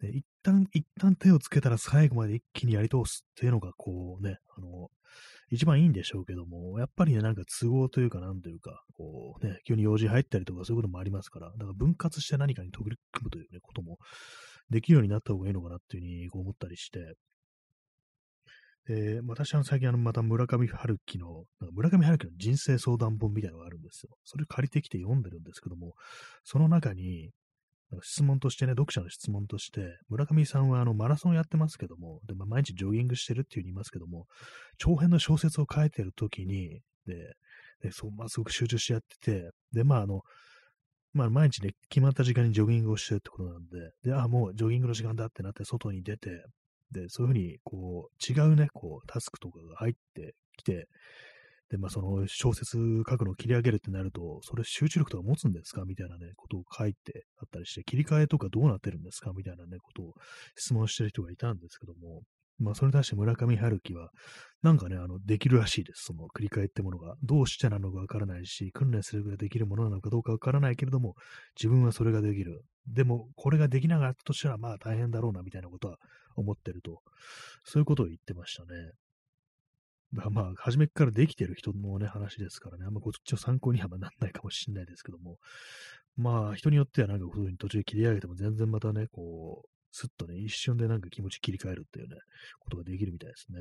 [0.00, 4.88] で、一旦、一旦手をつけたら最後まで一気にやり通すっていうのが、こうね、あの、
[5.50, 13.98] 一番いいんでしょうけども、やっぱりね、なんか都合というか、なんというか、こうね、急に用事入ったりとかそういうこともありますから、だから分割して何かに取り組むというね、ことも
[14.70, 17.14] できるようになった方がいいのかなっていうふうに思ったりして、
[18.86, 24.16] で、私は最近あの、また村上春樹の、なんか村上春樹の人生相談本みたいなのがあるんですよ。
[24.24, 25.92] それ借りてきて読んでるんですけども、
[26.42, 27.30] その中に、
[28.02, 34.26] 質問としてね、読者の質問として、村上さんはあのマラソンやってますけども、でまあ、毎日ジョギングしてるっていうふうに言いますけども、
[34.78, 37.34] 長編の小説を書いてるときに、で、
[37.82, 40.22] でそうまあ、すごく集中してやってて、で、まあ、あの、
[41.14, 46.30] まあ、毎日ね、決まった時間にジョギングをしてるってことなんで、で、あ、もうジョギングの時間だってなって外に出て、
[46.90, 50.86] で、そういうふうに、こう、違うね、こう、タスクとかが入ってきて、
[51.70, 60.14] で、まあ、その小説書くのを切り上げるってなると、それ集中力とか持つんですかみたいなね、ことを書いてあったりして、切り替えとかどうなってるんですかみたいなね、ことを
[60.56, 62.22] 質問してる人がいたんですけども、
[62.58, 64.10] まあ、それに対して村上春樹は、
[64.62, 66.06] なんかね、あの、できるらしいです。
[66.06, 67.14] その繰り返ってものが。
[67.22, 71.14] どうしてなのかわからないし、訓練することができるものなのかどうかわからないけれども、
[71.56, 72.62] 自分はそれができる。
[72.88, 75.98] でも、これができなかったとしたら、まあ大変だろうな、みたいなことは
[76.34, 77.00] 思ってると。
[77.64, 78.68] そういうことを言ってましたね。
[80.10, 85.36] まあまあ、初めからできてる人のね、話ですからね、あんまこっちの参考にはまならないかもしれないですけども、
[86.16, 92.16] まあ、人によってはなんかこういうに途中で切り上げても全然またね、こう、すっとね、一瞬でなんか気持ち切り替えるっていうね、
[92.58, 93.60] ことができるみたいですね。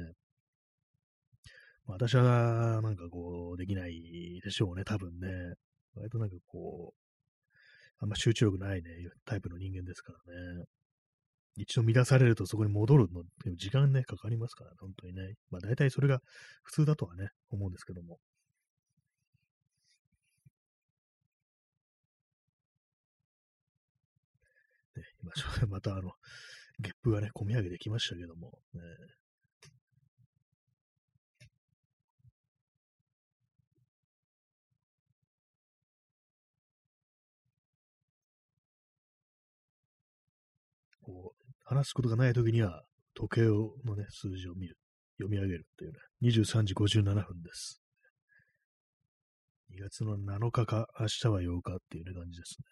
[1.86, 5.28] まあ、私はなんかこう、できないでしょうね、多分ね。
[5.96, 7.08] 割となんかこう、
[8.00, 8.90] あんま集中力ないね、
[9.26, 10.66] タイプの人間ですからね。
[11.58, 13.24] 一度乱されるとそこに戻るの、
[13.56, 15.34] 時間ね、かかりますから、本当にね。
[15.50, 16.20] まあ大体それが
[16.64, 18.20] 普通だとはね、思うんですけども。
[24.96, 25.32] ね、今、
[25.68, 26.12] またあの、
[26.80, 28.82] ゲップがね、込み上げてきましたけども、ね、
[41.70, 44.78] 話すことがないときには、時計をのね、数字を見る、
[45.20, 47.82] 読み上げるっていうね、23時57分です。
[49.76, 52.66] 2月の7日か、明日は8日っていうね、感じですね。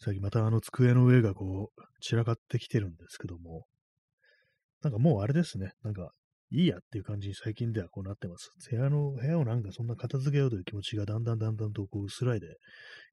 [0.00, 3.64] 最近またあの机の上がこう、散らかってきてるんですけども、
[4.82, 6.10] なんかもうあれですね、なんか
[6.50, 8.50] いいやっていう感じに最近ではこうなってます。
[8.70, 12.46] 部屋の、部屋をなんかそんな片付けようという気持ちがだんだんだんだんとこう薄らいで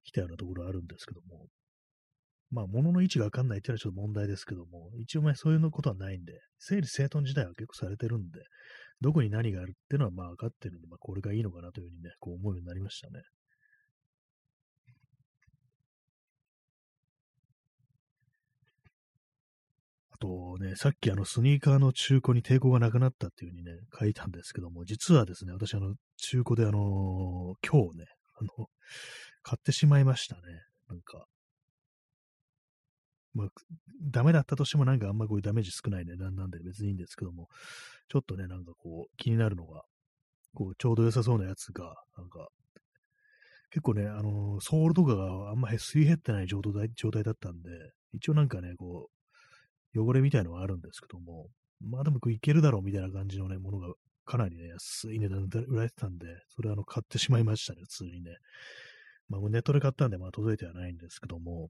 [0.04, 1.48] きたようなところあるんですけども、
[2.52, 8.42] まあ物の位置がわかんないっていうのはちょっと問題ですけども、一応まあそういうことはないんで、整理整頓自体は結構されてるんで、
[9.00, 13.22] どこに何があるっていうのはまあ分かってるんで、まあこれがいいのかなというふうにね、こう思うようになりましたね。
[20.12, 28.68] あとね、さっきあのスニーカーの中古に抵抗がなくなったっていう風にね、書いたんですけども、実はですね、私あの、中古であのー、今日ね、あの、
[29.44, 30.42] 買ってしまいましたね。
[30.90, 31.26] なんか、
[33.34, 33.48] まあ、
[34.02, 37.48] ダメだったとしてもなんかあんまこういうダメージ少ない値段なんで別にいいんですけども、
[38.10, 39.84] ちょっとね、なんかこう、気になるのが、
[40.54, 42.50] こう、ちょうど良さそうなやつが、なんか、
[43.70, 47.70] 結構ね、あのー、ソールとかがあんま水減ってない状態状態だったんで、
[48.14, 49.10] 一応なんかね、こ
[49.96, 51.48] う、汚れみたいのはあるんですけども、
[51.80, 53.94] まあでもこれいけるだろうみたいな感じのね、ものが
[54.26, 58.32] かなりね、安い値段で売られてたんで、それあの買ってしまいましたね、普通にね。
[59.32, 61.70] まあネットで買ったんで、まあ届いてはないんですけども、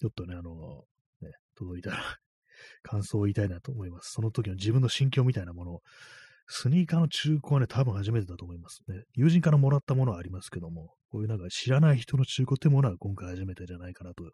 [0.00, 0.84] ちょっとね、あの、
[1.20, 1.98] ね、届いたら
[2.82, 4.12] 感想を言いたいなと思います。
[4.12, 5.80] その時の自分の心境みたいなもの
[6.52, 9.04] スニーカーの中古はね、多分初めてだと思いますね。
[9.14, 14.24] 友人からもらったものはありますけども、こういうなんか知らない人の中古ってものは今回初めてじゃないかなと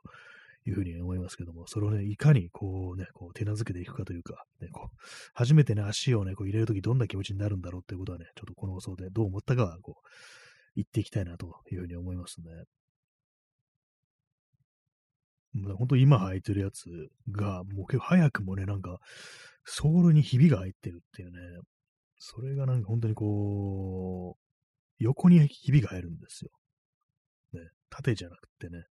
[0.65, 4.97] いうふうに思いますけども、それをね、いかにこうね、こう手なずけていくかというか、ね、こう、
[5.35, 10.09] 初めてね、足をね、こう入れるときどんな気持ちになるんだろうっていうことはね、ちょっとこの放送でどう思ったかは、こう、
[10.77, 12.47] 言っていきたいなというふうに思いますね。
[15.79, 16.85] 本当今履いてるやつ
[17.31, 18.99] が、もう結構早くもね、なんか、
[19.65, 21.39] ソールにひびが入ってるっていうね、
[22.19, 24.43] それがなんか本当にこう、
[24.99, 26.51] 横にひびが入るんですよ。
[27.53, 27.61] ね、
[27.91, 28.85] 縦じゃなくてね。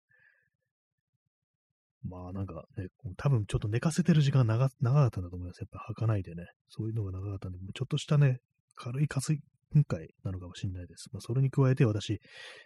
[2.06, 5.60] まあなんかね、多分ちょっと寝かせてる時間長長かったんだと思います。
[5.60, 6.46] やっぱ履かないでね。
[6.70, 8.40] そういうのが長かったんで、ちょっとしたね、
[8.76, 9.08] 軽い
[9.74, 11.10] 分解なのかもしれないです。
[11.12, 12.20] まあそれに加えて私、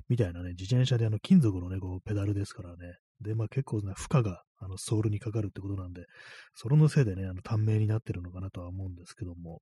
[0.09, 2.75] みたいなね、自転車であの金属のね、こうペダルですからね。
[3.21, 6.05] で、まあ結構ね、負荷があのソールにかかるってことなんで、
[6.53, 9.61] それのせいでね、あの短命になってるのかなとは思うんですけども、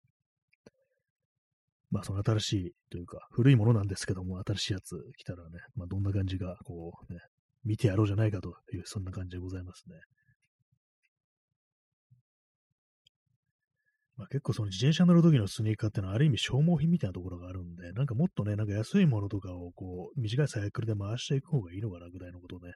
[1.92, 7.20] まあその新しいというか、古いものなんですけども、新しいやつ来たらね、まあどんな感じが、こうね、
[7.64, 9.96] 見てやろうじゃないかという、そんな感じでございますね。
[14.18, 22.74] まあ、結構その自転車乗る時のスニーカーってのはある意味消耗品みたいなところがあるんで、なんかもっとね、なんか安いものとかをこう、短いサイクルで回していく方がいいのかなぐらいのことをね、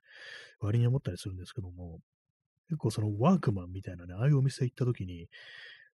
[0.59, 1.99] 割に思ったりするんですけども、
[2.67, 5.27] 結構そのワークマンみたいなね、ああいうお店行った時に、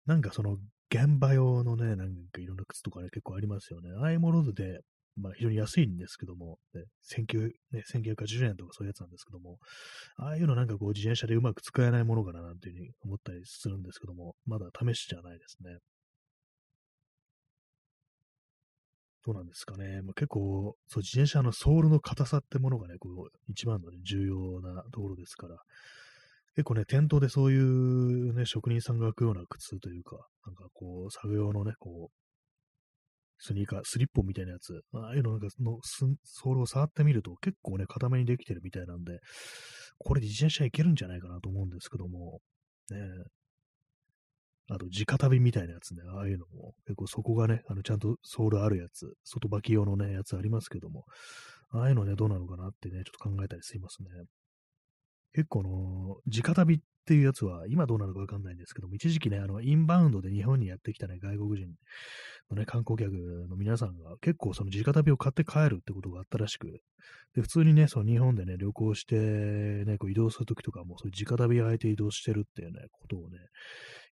[0.05, 0.57] なんかその
[0.89, 3.89] 現場用のね、なんかいろんな靴とかね、結構ありますよね。
[3.99, 4.81] ああいうもので、
[5.18, 9.57] まあ非常に安いんですけども、ね、19ね、1980円とかそういうやつなんですけども、
[10.18, 15.78] ああいうのなんかこう自転車でうまく使えないものかななんていうふうに思ったりするんですけども、まだ試しじゃないですね。
[19.26, 20.03] どうなんですかね。
[20.03, 25.57] まあ、結構、そう、自転車のソールの硬さってものがね、こう、一番の、ね、重要なところですから、
[26.55, 32.24] 結構ね、店頭でそういうね、職人さんが履くような靴というか、なんかこう、作業のね、こう、
[33.38, 39.19] スニーカー、スリッポンみたいなやつ、ああいうのなんかのソールを触ってみると結構ね、固めにできてるみたいなんで、
[39.97, 42.39] これで自転車いけるんじゃないかなと思うんですけども、
[42.91, 42.97] ね。
[44.67, 51.05] あと、直旅みたいなやつね、ああいうのも、結構そこがね、あの、ちゃんとソールあるやつ、外履き用のね、やつありますけども、
[51.69, 54.09] ああいうのね、どうなのかなってね、ちょっと考えたりしますね。
[55.36, 61.67] 結構の、直旅っていうやつは、今どうなのかわかんないんですけども、一時期ね、あの、インバウンドで日本にやってきたね、外国人
[62.49, 63.11] のね、観光客
[63.49, 66.79] の皆さんが結構その直旅を買って帰るってことがあったらしく、
[67.36, 73.39] で、普通にね、その日本でね、旅行して、ね、こう移動するときとかも、そういう直旅を相手移動してるっていうね、ことをね、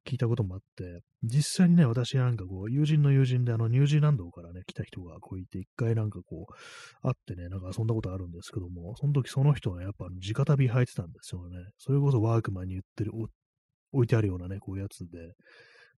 [0.07, 6.53] 聞いたこともあって、実際にね、私なんかこう、友人の友人であの、ニュージーランドからね、来た人がこういて、一回なんかこう、
[7.01, 11.57] 会ってね、なんか遊んだことあるんですけども、その時その人はやっぱ直旅履いてたんですよね。
[11.77, 13.11] それこそワークマンに言ってる、
[13.93, 15.19] 置いてあるようなね、こういうやつで、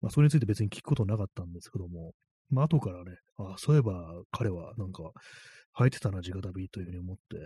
[0.01, 2.12] まあ、それについて別に聞くことなかったんですけども、
[2.49, 3.93] まあ、後からね、あそういえば
[4.32, 5.04] 彼はなんか、
[5.76, 7.38] 履いてたな、直旅というふうに思って、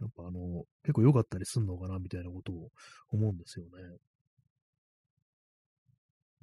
[0.00, 2.68] やっぱあの、結構良かったりすんのかな、みたいなことを
[3.10, 3.70] 思うんですよね。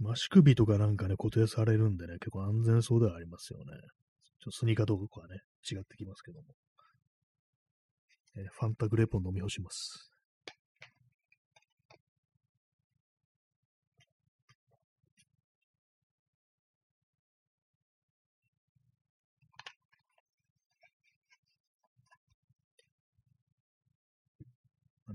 [0.04, 3.66] 足首とかなんかね、固定されるんでね、結構安全そうではありますよね。
[3.66, 6.47] ちょっとスニーカーとかはね、違ってきますけども。
[8.38, 10.11] えー、ファンタグレポン飲み干します。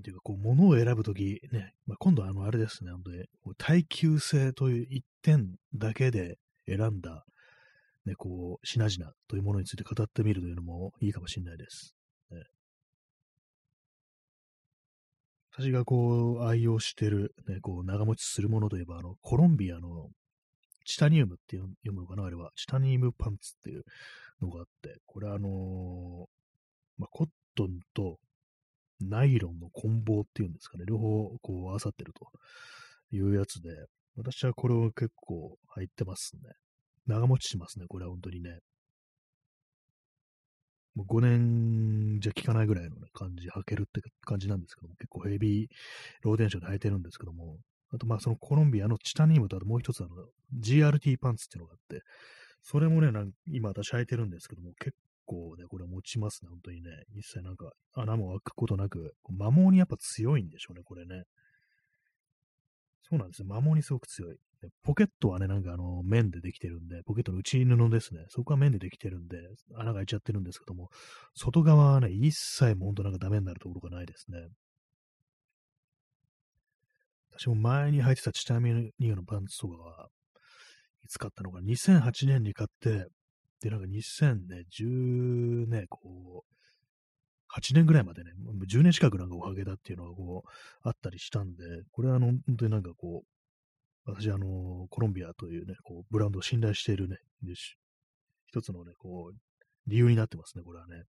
[0.06, 3.24] ていうか、こう、物を選ぶとき、ね、まあ、今度はあの、あれですね、本当に、
[3.58, 6.38] 耐久性という一点だけで
[6.68, 7.24] 選んだ、
[8.04, 11.96] ね、こう、品々というものについて語ってみるというのもいいかもしれないです。
[12.30, 12.44] ね、
[15.50, 20.10] 私がこう、愛用してる、ね、こう、長持ちするものといえば、あの、コロンビアの、
[20.84, 22.52] チタニウムって読むのかなあれは。
[22.54, 23.82] チタニウムパンツっていう
[24.40, 26.26] のがあって、これあのー、
[26.98, 27.26] まあ、コッ
[27.56, 28.20] トンと、
[29.00, 32.26] ナイロンの棍棒っていうんですかね、両方こう合わさってると
[33.14, 33.70] いうやつで、
[34.16, 36.52] 私はこれを結構入ってますね。
[37.06, 38.58] 長持ちしますね、これは本当にね。
[40.94, 45.68] もう5年じゃ効かないぐらいの、ね、感じ、履けるって感じなんですけども、結構ヘビー
[46.22, 47.58] ローテンションで履いてるんですけども、
[47.92, 50.08] あとまあそのコロンビアのチタニウムとあともう一つあの
[50.58, 52.02] GRT パンツっていうのがあって、
[52.62, 53.12] それもね、
[53.46, 54.96] 今私履いてるんですけども、結
[55.26, 56.90] 構ね、これ持ちますね、本当にね。
[57.14, 61.24] 一切なんか穴も開くことなく、摩耗にやっぱ強いんでしょうね、これね。
[63.02, 63.46] そうなんですよ。
[63.48, 64.36] 摩耗にすごく強い。
[64.82, 68.24] ポケットはね、なんかあの、面でできてるんで、ポケットの内布ですね。
[68.28, 69.36] そこは面でできてるんで、
[69.76, 70.88] 穴が開いちゃってるんですけども、
[71.34, 74.48] 外側はね、一切もう本当なんかダメになるところがないですね。
[77.38, 80.08] 私も前に履いてたチタミニアのパンツとかは、
[81.04, 83.06] いつ買ったのか、2008年に買って、
[83.60, 86.56] で、なんか2010ね、こう、
[87.58, 88.32] 8年ぐらいまでね、
[88.68, 90.48] 10年近くなんかおはげだっていうのがこう、
[90.82, 97.16] あったりしたんで、これはあの、本当になんかこう、私あの、コロンビアというね、こう、ブランドを信頼しているね、
[98.46, 99.36] 一つのね、こう、
[99.86, 101.04] 理由になってますね、これはね。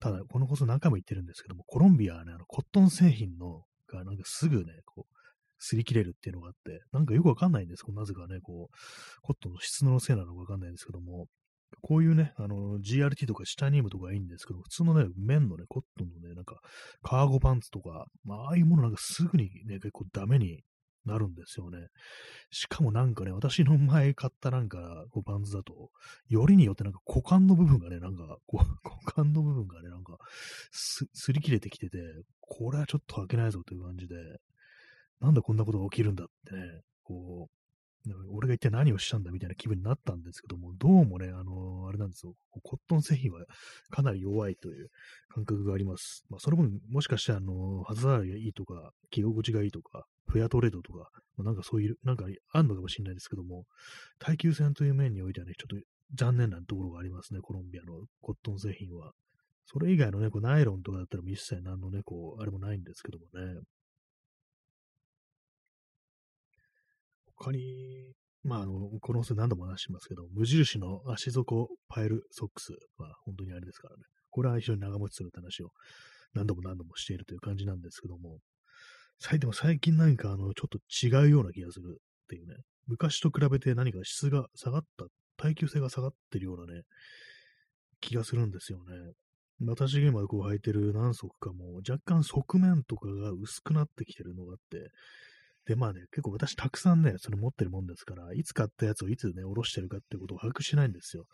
[0.00, 5.14] ただ、この放送何回も言ってるんですけども、コロンビアはね、あの、コットン製品の、がなんかすぐね、こう、
[5.62, 8.76] 擦り切れるっていうのがあって、なんかよくわかんないんですなぜかね、こう、
[9.22, 11.26] コットンの質のせいなのかわかんないんですけども、
[11.80, 16.60] こういうね、あの、GRT とかシタニウムとかいいんですけど、普通のね、綿のね、コットンのね、なんか、
[17.02, 20.62] カーゴパンツとか、まあ、ああいうものなんかすぐにね、結構ダメに
[21.04, 21.88] なるんですよね。
[22.50, 25.90] しかもなんかね、私の前買ったなんか、こうパンツだと、
[26.28, 30.18] よりによってなんか股間の部分がね、なんか、こう 股間の部分がね、なんか
[30.70, 31.98] す、すり切れてきてて、
[32.40, 34.14] これはちょっと開けないぞという感じで、
[35.20, 37.61] なんでこんなことが起きるんだってね、こう、
[38.30, 42.34] 俺が一体何をしたんだみたいな気分になったんですけども、どうもね、あのー、あれなんですよ。
[42.62, 43.44] コットン製品は
[43.90, 44.88] かなり弱いという
[45.28, 46.24] 感覚があります。
[46.28, 53.64] まあ、その分、もしかして、あのー、肌触りがいいとか、着心地がいいとか、フェアトレードとか、まあ、なんかそういう、なんかあんのかもしれないですけども、
[54.18, 59.12] 耐久性という面においてはね、ちょっと残念なところがありますね、コロンビアのコットン製品は。
[59.66, 63.60] それ以外のね、こうナイロンとかだったら一切何のね、こう、あれもないんですけどもね。
[67.42, 68.14] 他に、
[68.44, 74.02] まあ、あの、この音声何度も話してますけど、無印の足底パイルソックスは本当にあれですからね。
[74.30, 75.70] これは非常に長持ちするって話を
[76.34, 78.38] 何度も何度もしているという感じなんですけども、
[79.38, 82.54] でも最近何かあの、ちょっと違うような気がするっていうね。
[82.86, 86.82] 昔と比べて何か質が下がった、耐久性が下がってるようなね、
[88.00, 89.12] 気がするんですよね。
[89.64, 94.90] 私が今こう履いてる何足かも若干側面とかが薄くなってきてるのがあって、
[95.66, 101.24] で、まあね、結構私たくさんね、それ持ってるもんですから、いつ買ったやつをいつね、おろしてるかってことを把握しないんですよ。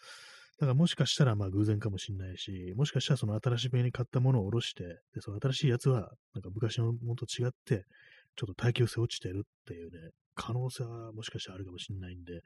[0.59, 7.85] だからもしかしたらまあ偶然かもしんないし、もしかしたらその新しめに買ったものをおろして、で、その新しいやつは、なんか昔のものと違って、
[8.37, 12.41] ちょっと耐久性落ちてるっていうね、可能性はもしかしたらあるかもしんないんで、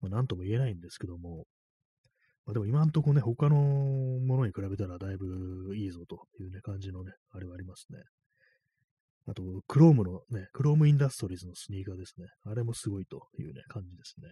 [0.00, 1.44] まあなんとも言えないんですけども、
[2.46, 7.98] まあでも今んとこね、他のものに比べたらだいぶいいぞというね、感じのね、あれはありますね。
[9.28, 12.26] あと、クロームのね、クロームインダストリーズのスニーカーですね。
[12.44, 14.28] あれもすごいというね、感じですね。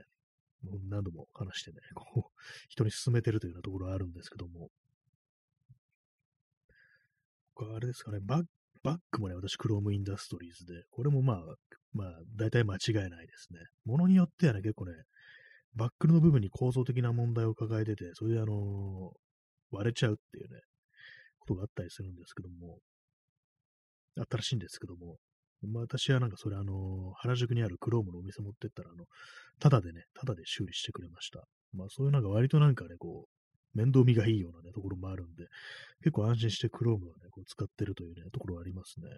[0.63, 2.41] もう何度も話してね、こう、
[2.71, 4.71] 人に勧めてるというようなところはあるんですけども。
[7.53, 8.47] これあれですかね、バッ
[8.83, 11.57] バッグもね、私、クロームインダストリーズで、これもまあ、
[11.93, 13.61] まあ、大体間違いないですね。
[13.85, 14.93] ものによってはね、結構ね、
[15.75, 20.61] バックルの部分に構造的な問題を抱えてて、それであのー、割れちゃうっていうね、
[21.41, 22.79] ことがあったりするんですけども、
[24.19, 25.17] あったらしいんですけども、
[25.63, 29.07] まあ、私はなんかそれあの、原宿にあるクロームのお店持ってったら、あの、
[29.59, 31.45] ただでね、ただで修理してくれました。
[31.73, 35.47] まあそういうなんか割となんかね、こう、面倒見がいいようなね、ところもあるんで、
[36.01, 39.09] 結構安心して Chrome はね、こう使ってるというね、ところはありますね。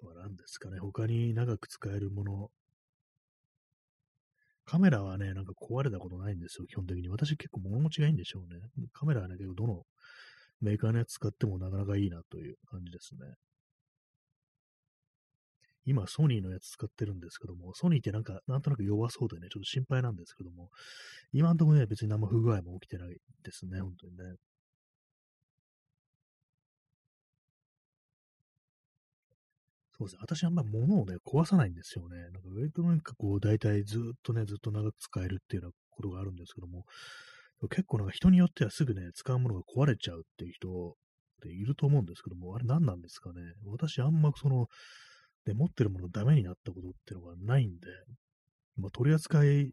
[0.00, 2.50] とは何ですかね、他に長く使えるもの。
[4.64, 7.08] カメラはね、なんか壊れたことないんですよ、基本的に。
[7.08, 8.60] 私結構物持ちがいいんでしょうね。
[8.92, 9.82] カメラはね、結構どの
[10.60, 13.20] メーカーのやつ使ってもなかなかいいなという感じですね。
[15.86, 20.70] 今、ソニーのやつ使ってるんですけども、ソニーってなんか、なんとなく弱そうでね、ちょっと心配なんですけども、
[21.32, 24.36] 今んところね、別に何も不具合も起きてないですね、本当にね。
[29.98, 30.18] そうですね。
[30.22, 32.16] 私あんま物をね、壊さないんですよね。
[32.16, 36.84] なんか、ウェイトなんかこう、大体ずっとね、ずっと長く使えるっていうようなことがあるんですけども、
[37.68, 40.92] 結構なんか人によってはすぐね、使うものが壊れちゃうっていう人っ
[41.42, 43.40] ていると思うんですけども、あれ何なんですかね。
[43.66, 44.66] 私あんまその、
[45.44, 47.86] で、持ってるものダメになったことっていうのがないんで、
[48.76, 49.72] まあ、取り扱い、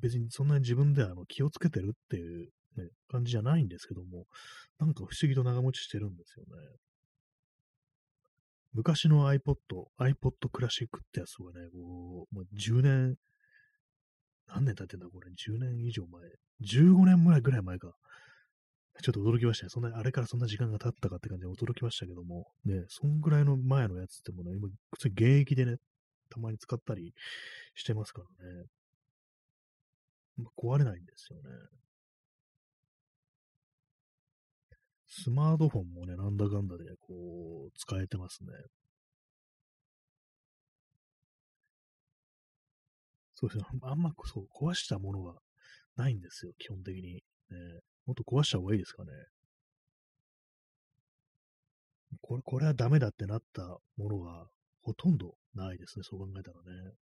[0.00, 4.26] 別にそんなに自分であの気をつけてるっていう、ね、感じじゃないんですけども、
[4.78, 6.50] なんか不思議と長持ちしてるんですよね。
[8.72, 9.56] 昔の iPod、
[9.98, 13.16] iPod クラシックってやつがね、こう、もう10年、
[14.48, 16.22] 何年経ってんだこれ、10年以上前、
[16.62, 17.94] 15年ぐらいぐらい前か。
[19.02, 19.70] ちょっと驚きましたね。
[19.70, 25.76] そんな、あれからそんな時間が経ったかって感じで驚きましたけども、ね、そんぐらいの前のやつってものは今、普通に現役でね、
[26.30, 27.12] たまに使ったり
[27.74, 28.64] してますからね。
[30.38, 31.50] ま壊れないんですよね。
[35.08, 38.50] スマートフォンもね、なんだかんだで、こう、使えてますね。
[43.36, 43.64] そうですね。
[43.82, 45.38] あんま、 そう、壊したものが
[45.96, 47.14] ないんですよ、基本的に。
[47.14, 47.22] ね、
[48.06, 49.10] もっと壊した方がいいですかね。
[52.22, 53.62] これ、これはダメだってなった
[53.96, 54.48] ものが
[54.82, 56.92] ほとんどないですね、そう考えたらね。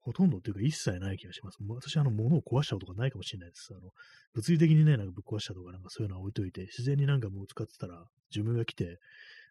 [0.00, 1.56] ほとんどっていうか一切ない気がします。
[1.66, 3.72] 私、あの、物を壊したことがないかもしれないです。
[3.72, 3.90] あの、
[4.34, 8.98] 物理的にね、なんかぶっ壊したとか、なんかそういうのは置いといて、自然になんかもう使ってたら、寿命が来て、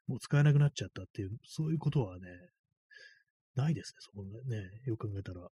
[0.06, 2.28] もう使えなくなっちゃったっていう、そういうことはね、
[3.56, 5.47] ないですね、そこね、よく考えたら。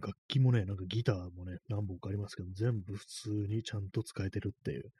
[0.00, 4.90] 楽器もね、なんかギターもね、何本かありますけど、全部普通にちゃんと使えてるっていう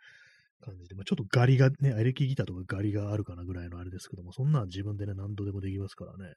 [0.61, 6.35] 感じで、まあ、ちょっとガリがね、エレキギターとかガリがあるかなぐらいのあれですけども、そんな自分でね、何度でもできますからね。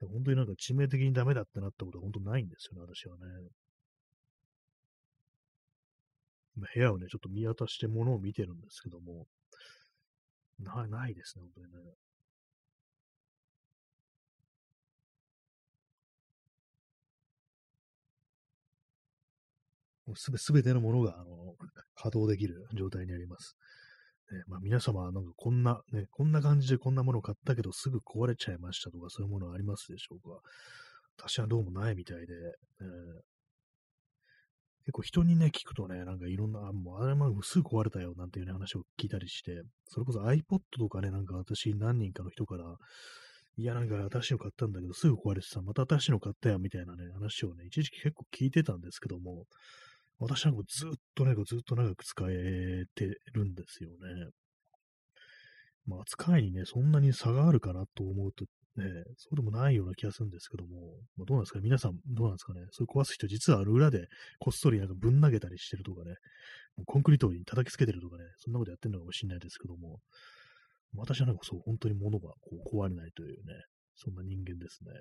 [0.00, 3.48] 本当になんか致命的にダメだってなったことは本当ないんですよね、私はね。
[6.74, 9.26] 部屋をね、ちょっと見渡して物を見てるんですけども、
[10.60, 11.94] ない、ないですね、本当にね。
[20.16, 21.54] すべ、すべてのものが、あの、
[21.94, 23.56] 稼働できる状態にあります。
[24.30, 30.40] ね、まあ、皆様、なんかこんな、ね、こんな感じでこんなものを買ったけどすぐ壊れちゃいましたとか、そういうものありますでしょうか？
[31.16, 32.34] 私はどうもないみたいで、
[32.80, 33.20] えー、
[34.88, 42.64] 結構人にね、聞くとね、なんかいろんな、もうあれもすぐ壊れたよなんていう、ね、話を聞いたりして、それこそ iPod とかね、なんか私何人かの人から、
[43.58, 49.44] いや、なんか新しいの買ったんだけど、すぐ壊れてさ、また新しいの買ったよみたいなね、話をね、一時期結構聞いてたんですけども、
[50.20, 54.30] 私なんかずっとね、ずっと長く使えてるんですよね。
[55.84, 58.46] まあ、扱いにね、そんなに差があるかなと思うと、
[58.78, 58.84] ね、
[59.16, 61.64] そうでもないような気がするんですけども、まあ、どうなんですかね。
[61.64, 62.60] 皆さん、どうなんですかね。
[62.70, 64.06] そういう壊す人、実はある裏で
[64.38, 66.14] こっそりなんかぶん投げたりしてるとかね、
[66.86, 69.98] コンクリートに叩きつけてるとかね、そんなことやってるのかもしれないですけども、
[70.94, 73.54] 私はなんかそう、本当に物がこう壊れないというね、
[73.96, 74.92] そんな人間ですね。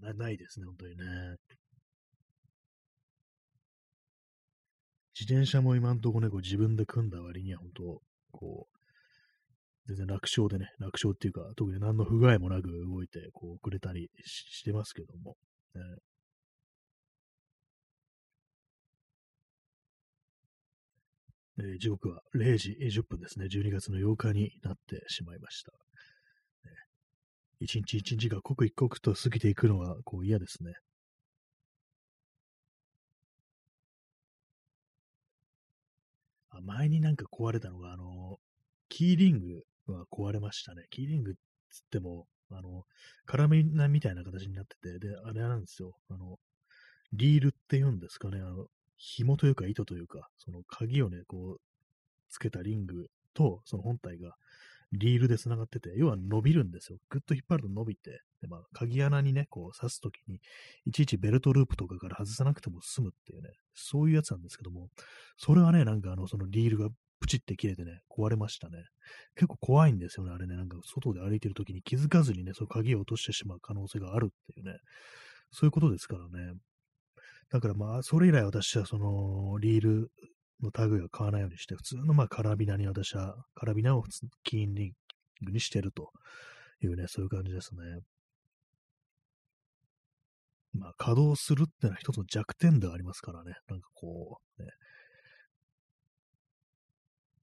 [0.00, 1.36] なないですね、本当にね。
[5.18, 8.02] 自転車も今んとこね、こう自分で組んだ割には本当、
[8.32, 8.76] こう、
[9.86, 15.36] 全然楽勝でね、楽勝っていうか、特に何の不具合もなく動いて、こう、くれたりしてますけども、
[15.74, 15.80] ね。
[21.58, 23.46] えー、時刻は0時10分ですね。
[23.46, 25.72] 12月の8日になってしまいました。
[27.58, 30.74] 一日一日が刻一刻と過ぎていくのはこう嫌ですね。
[36.66, 38.38] 前になんか壊れたのが、あの、
[38.88, 40.86] キーリングは壊れましたね。
[40.90, 41.34] キーリングっ
[41.70, 42.84] つっても、あの、
[43.24, 45.96] カラメラみたいな形になってて、で、あれなんですよ。
[46.10, 46.38] あの、
[47.12, 48.40] リールって言うんですかね。
[48.40, 51.60] あの、紐というか糸というか、その鍵をね、こう、
[52.28, 54.36] つけたリングと、その本体が
[54.92, 56.98] リールで繋がってて、要は伸びるんですよ。
[57.10, 60.40] ぐっと引っ張ると伸びて、で、まあ、鍵穴にね、こう刺すときに、
[60.84, 64.88] いちいちベルトループとかから外さなくても済むっていうね、そういうやつなんですけども、
[65.36, 66.88] それはね、なんかあの、そのリールが
[67.20, 68.78] プチって切れてね、壊れましたね。
[69.34, 70.56] 結構怖いんですよね、あれね。
[70.56, 74.78] なんか外で歩いてる時に気づかずにね、そう鍵を落としてしまう可能性があるっていうね、
[75.50, 76.54] そういうことですからね。
[77.50, 80.10] だからまあ、それ以来私はその、リール
[80.62, 84.04] の類は買わないようにして、普通のまあカラビナに私は、カラビナを
[84.44, 84.92] キーンリン
[85.44, 86.10] グにしてると
[86.82, 88.00] いうね、そういう感じですね。
[90.72, 93.54] まあ、稼働するってのは一つの弱点ではありますからね。
[93.68, 94.74] なんかこう、ね、やっ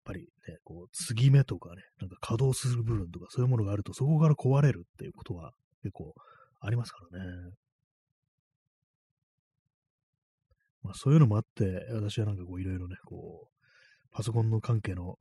[0.06, 6.14] ぱりね、こう、継ぎ目とかね、なんか稼働する部分とかそういうものがあると、そこから壊れるっていうことは結構
[6.60, 7.52] ありますからね。
[10.84, 13.54] まあそういうのもあって、私はなんかこういろいろね、こう、
[14.12, 15.18] パソコンの関係の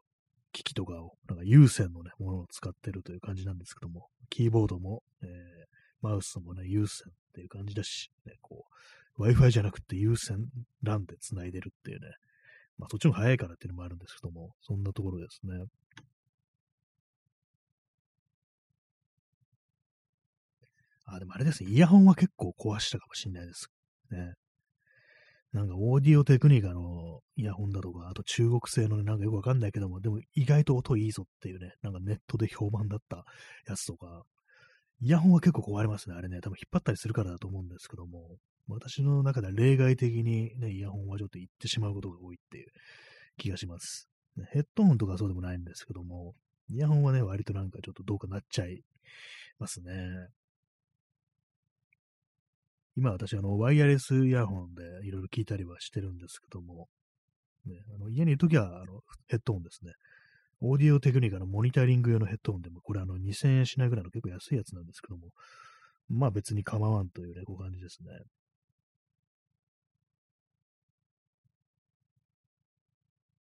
[0.53, 5.29] 機器とかを、なんか有線のね、ものを使ってるという感じなんですけども、キーボードも、えー、
[6.03, 8.67] マウスもね、有線っていう感じだし、ね、こ
[9.19, 10.47] う、Wi-Fi じゃなくて有線
[10.83, 12.09] LAN で繋いでるっていうね、
[12.79, 15.65] まあ、そっちの方が早いからっていうのもあるんですけども、そんなところですね。
[21.07, 23.69] あ、でもあれですね、イヤホンは結構壊したかもしれないです
[24.11, 24.35] ね。
[25.53, 33.25] なんかオーディオテクニカのイヤホンだとか、あと中国製のね、なんかよくわかんないけども、でも意外と音いいぞっていうね、なんかネットで評判だった
[33.69, 34.25] やつとか、
[35.01, 36.41] イヤホンは結構壊れますね、あれね。
[36.41, 38.37] 多分引っ張ったりするからだと思うんですけども、
[38.69, 42.69] 私の中では例外的にね、イヤホンはちょっと行ってしまうことが多いっていう
[43.37, 44.09] 気がします。
[44.53, 46.35] ヘッドホンとかそうでもないんですけども、
[46.71, 48.83] イヤホンはね、割となんかちょっとどうかなっちゃい
[49.59, 49.93] ますね。
[52.97, 56.89] 今私、あの、ワイヤレスイヤホンでいろいろ聞いたりはしてるんですけども、
[57.67, 59.93] ね、あの家にいるときはあのヘッドホンですね。
[60.61, 65.29] オーディオテクニカのモニタリング用のヘッドホンでも、これあの2000円しないぐらいの結構安いやつなんですけども、
[66.09, 68.11] まあ別に構わんというね、こう感じですね。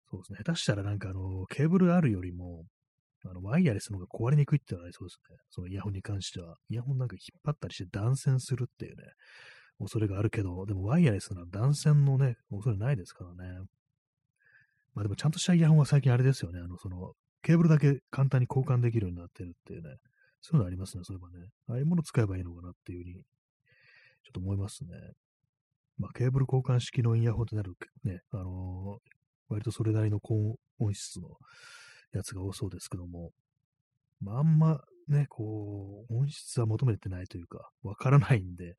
[0.10, 0.40] そうですね。
[0.44, 2.66] 下手したらなんかあの、ケーブルあるよりも、
[3.26, 5.38] あの、ワイヤレスの方が壊れにくいってのはありそうですね。
[5.50, 6.58] そのイヤホンに関しては。
[6.70, 9.04] イヤホンなんか引っ張ったりして断線するっていうね、
[9.80, 13.60] 恐れがあるけど、でもワイヤレスなら断線のね、恐れないですからね。
[14.94, 16.60] まあでもちゃんとしたイヤホンは最近あれですよね。
[16.60, 17.14] あの、その、
[17.44, 19.96] ケーブルだけ簡単に交換できるようになってるっていうね。
[20.42, 21.48] そういうのありますね、そういえばね。
[21.70, 23.22] ああいうもの使えばいいのかなっていうふうに、ちょ
[24.30, 24.90] っと思いますね。
[25.98, 31.38] まあ、ケーブル交換式のイヤホンってなるね、あのー、割とそれなりの高音質の
[32.14, 33.32] やつが多そうですけども、
[34.20, 38.76] まあ、あんまね、こう、音質は求めてないというか、わからないんで、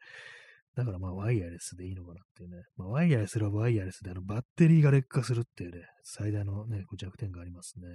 [0.75, 2.63] だからまあワイヤレスでいいのかなっていうね。
[2.77, 7.87] まあワイヤレスはワイヤレスであのバッテリーが劣化するっていうね、最大のね、こう弱点がありますね。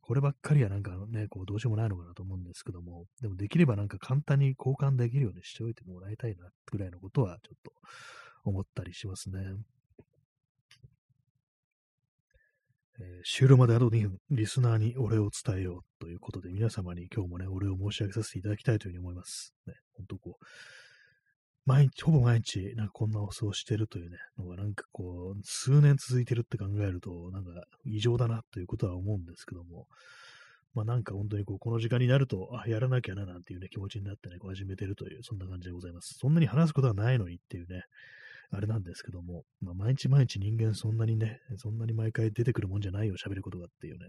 [0.00, 7.72] こればっかりはなんかね、こうどうしようもないのかなと思うんですけども、でもできればなんか簡単に交換できるようにしておいてもらいたいなぐらいのことはちょっと
[8.44, 9.40] 思ったりしますね。
[12.98, 19.54] えー、終了まであと2分、リスナーにお礼を伝えようということで、皆様に今日もね、お礼を申し上げさせていただきたいというふうに思います。
[19.66, 20.44] ね、本当こう、
[21.66, 27.50] 毎日、ほぼ毎日、なんかこんなお過ごしてるというね、のがなんかこう、数年続いてるって考えると、なんか
[27.84, 29.86] 異常だなということは思うんですけども、
[30.74, 36.14] まあなんか本当にこう、この時間になると、あ、やらなきゃななんていうね、気持ちになってね、こう始めてるという、そんな感じでございます。
[36.18, 37.82] そんなに話すことはないのにっていうね、
[38.50, 44.06] あれなんですけども、まあ毎日毎日人間そんなにね、そんなに毎回出てくるもんじゃないよ、喋ることがっていうね、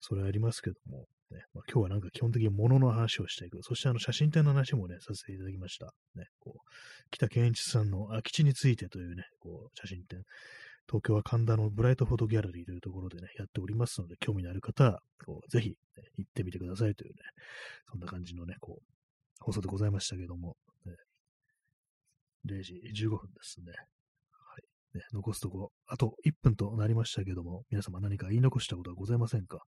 [0.00, 3.62] それはありますけども、ねまあ、今日はなんか基本的に物の話をしていく。
[3.62, 5.86] そしてあの写真展の話もね、させていただきました。
[6.14, 6.58] ね、こう
[7.10, 10.22] 北健一さんの空き地についてというね、こう写真展。
[10.86, 15.74] 東京は神田のブライトフォトギャラリーというところでね、やっておりますので、興味のある方は、こうぜひ、ね、
[16.18, 17.16] 行ってみてくださいというね、
[17.90, 18.84] そんな感じのね、こう、
[19.40, 20.56] 放送でございましたけども、
[22.46, 23.72] 0時15分ですね。
[24.94, 29.58] ね、残すとこ、あと1分となりましたけども、皆様何か言い残したことはございませんか？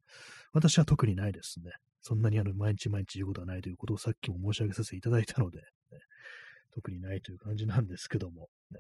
[0.53, 1.73] 私は特にないですね。
[2.01, 5.65] そんなにあの毎日毎日言うことはないということをさっきも申し上げさせていただいたので、ね、
[6.73, 8.79] 特にないという感じなんですけども、ね、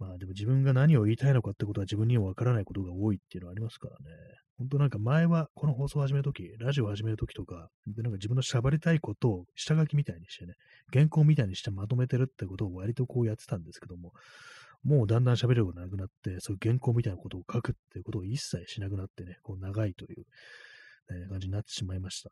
[0.00, 4.16] まあでも自分が何を言いたいのかってことは自分にはわからないことが多いっていうのはありますからね。
[4.58, 10.54] 本当なんか前はこの放送を始めるとき、ラジオを始めるときとか、でなんか自分の喋りたいことを下書きみたいにしてね、
[10.92, 14.12] 原稿みたいにしてまとめてるってことを割とこうやってたんですけども、
[14.82, 20.18] もうだんだん喋ることがなくなって、そういう原稿みたいなことを書くっていうことを一切しなくなってね、こう長いという、
[21.20, 22.30] ね、感じになってしまいました。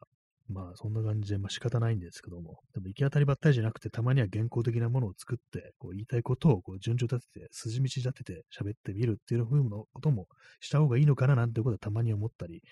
[0.49, 10.27] まあ、そんな感じで、まあ仕方ないんですけども、でも行き当たりばったりじゃなくて、たまには原稿的なものを作って、こう言いたいことをこう順序立てて、筋道立てて喋ってみるっていう風のことも
[10.61, 12.63] した方がいいのかななんてことはたまに思ったり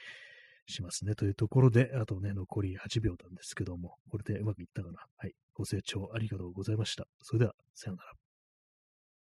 [0.67, 1.15] しますね。
[1.15, 4.99] というところで、あとね、残り8秒なんですけども、これでうまくいったかな。
[5.17, 5.33] はい。
[5.55, 7.07] ご清聴ありがとうございました。
[7.23, 8.26] それでは、さようなら。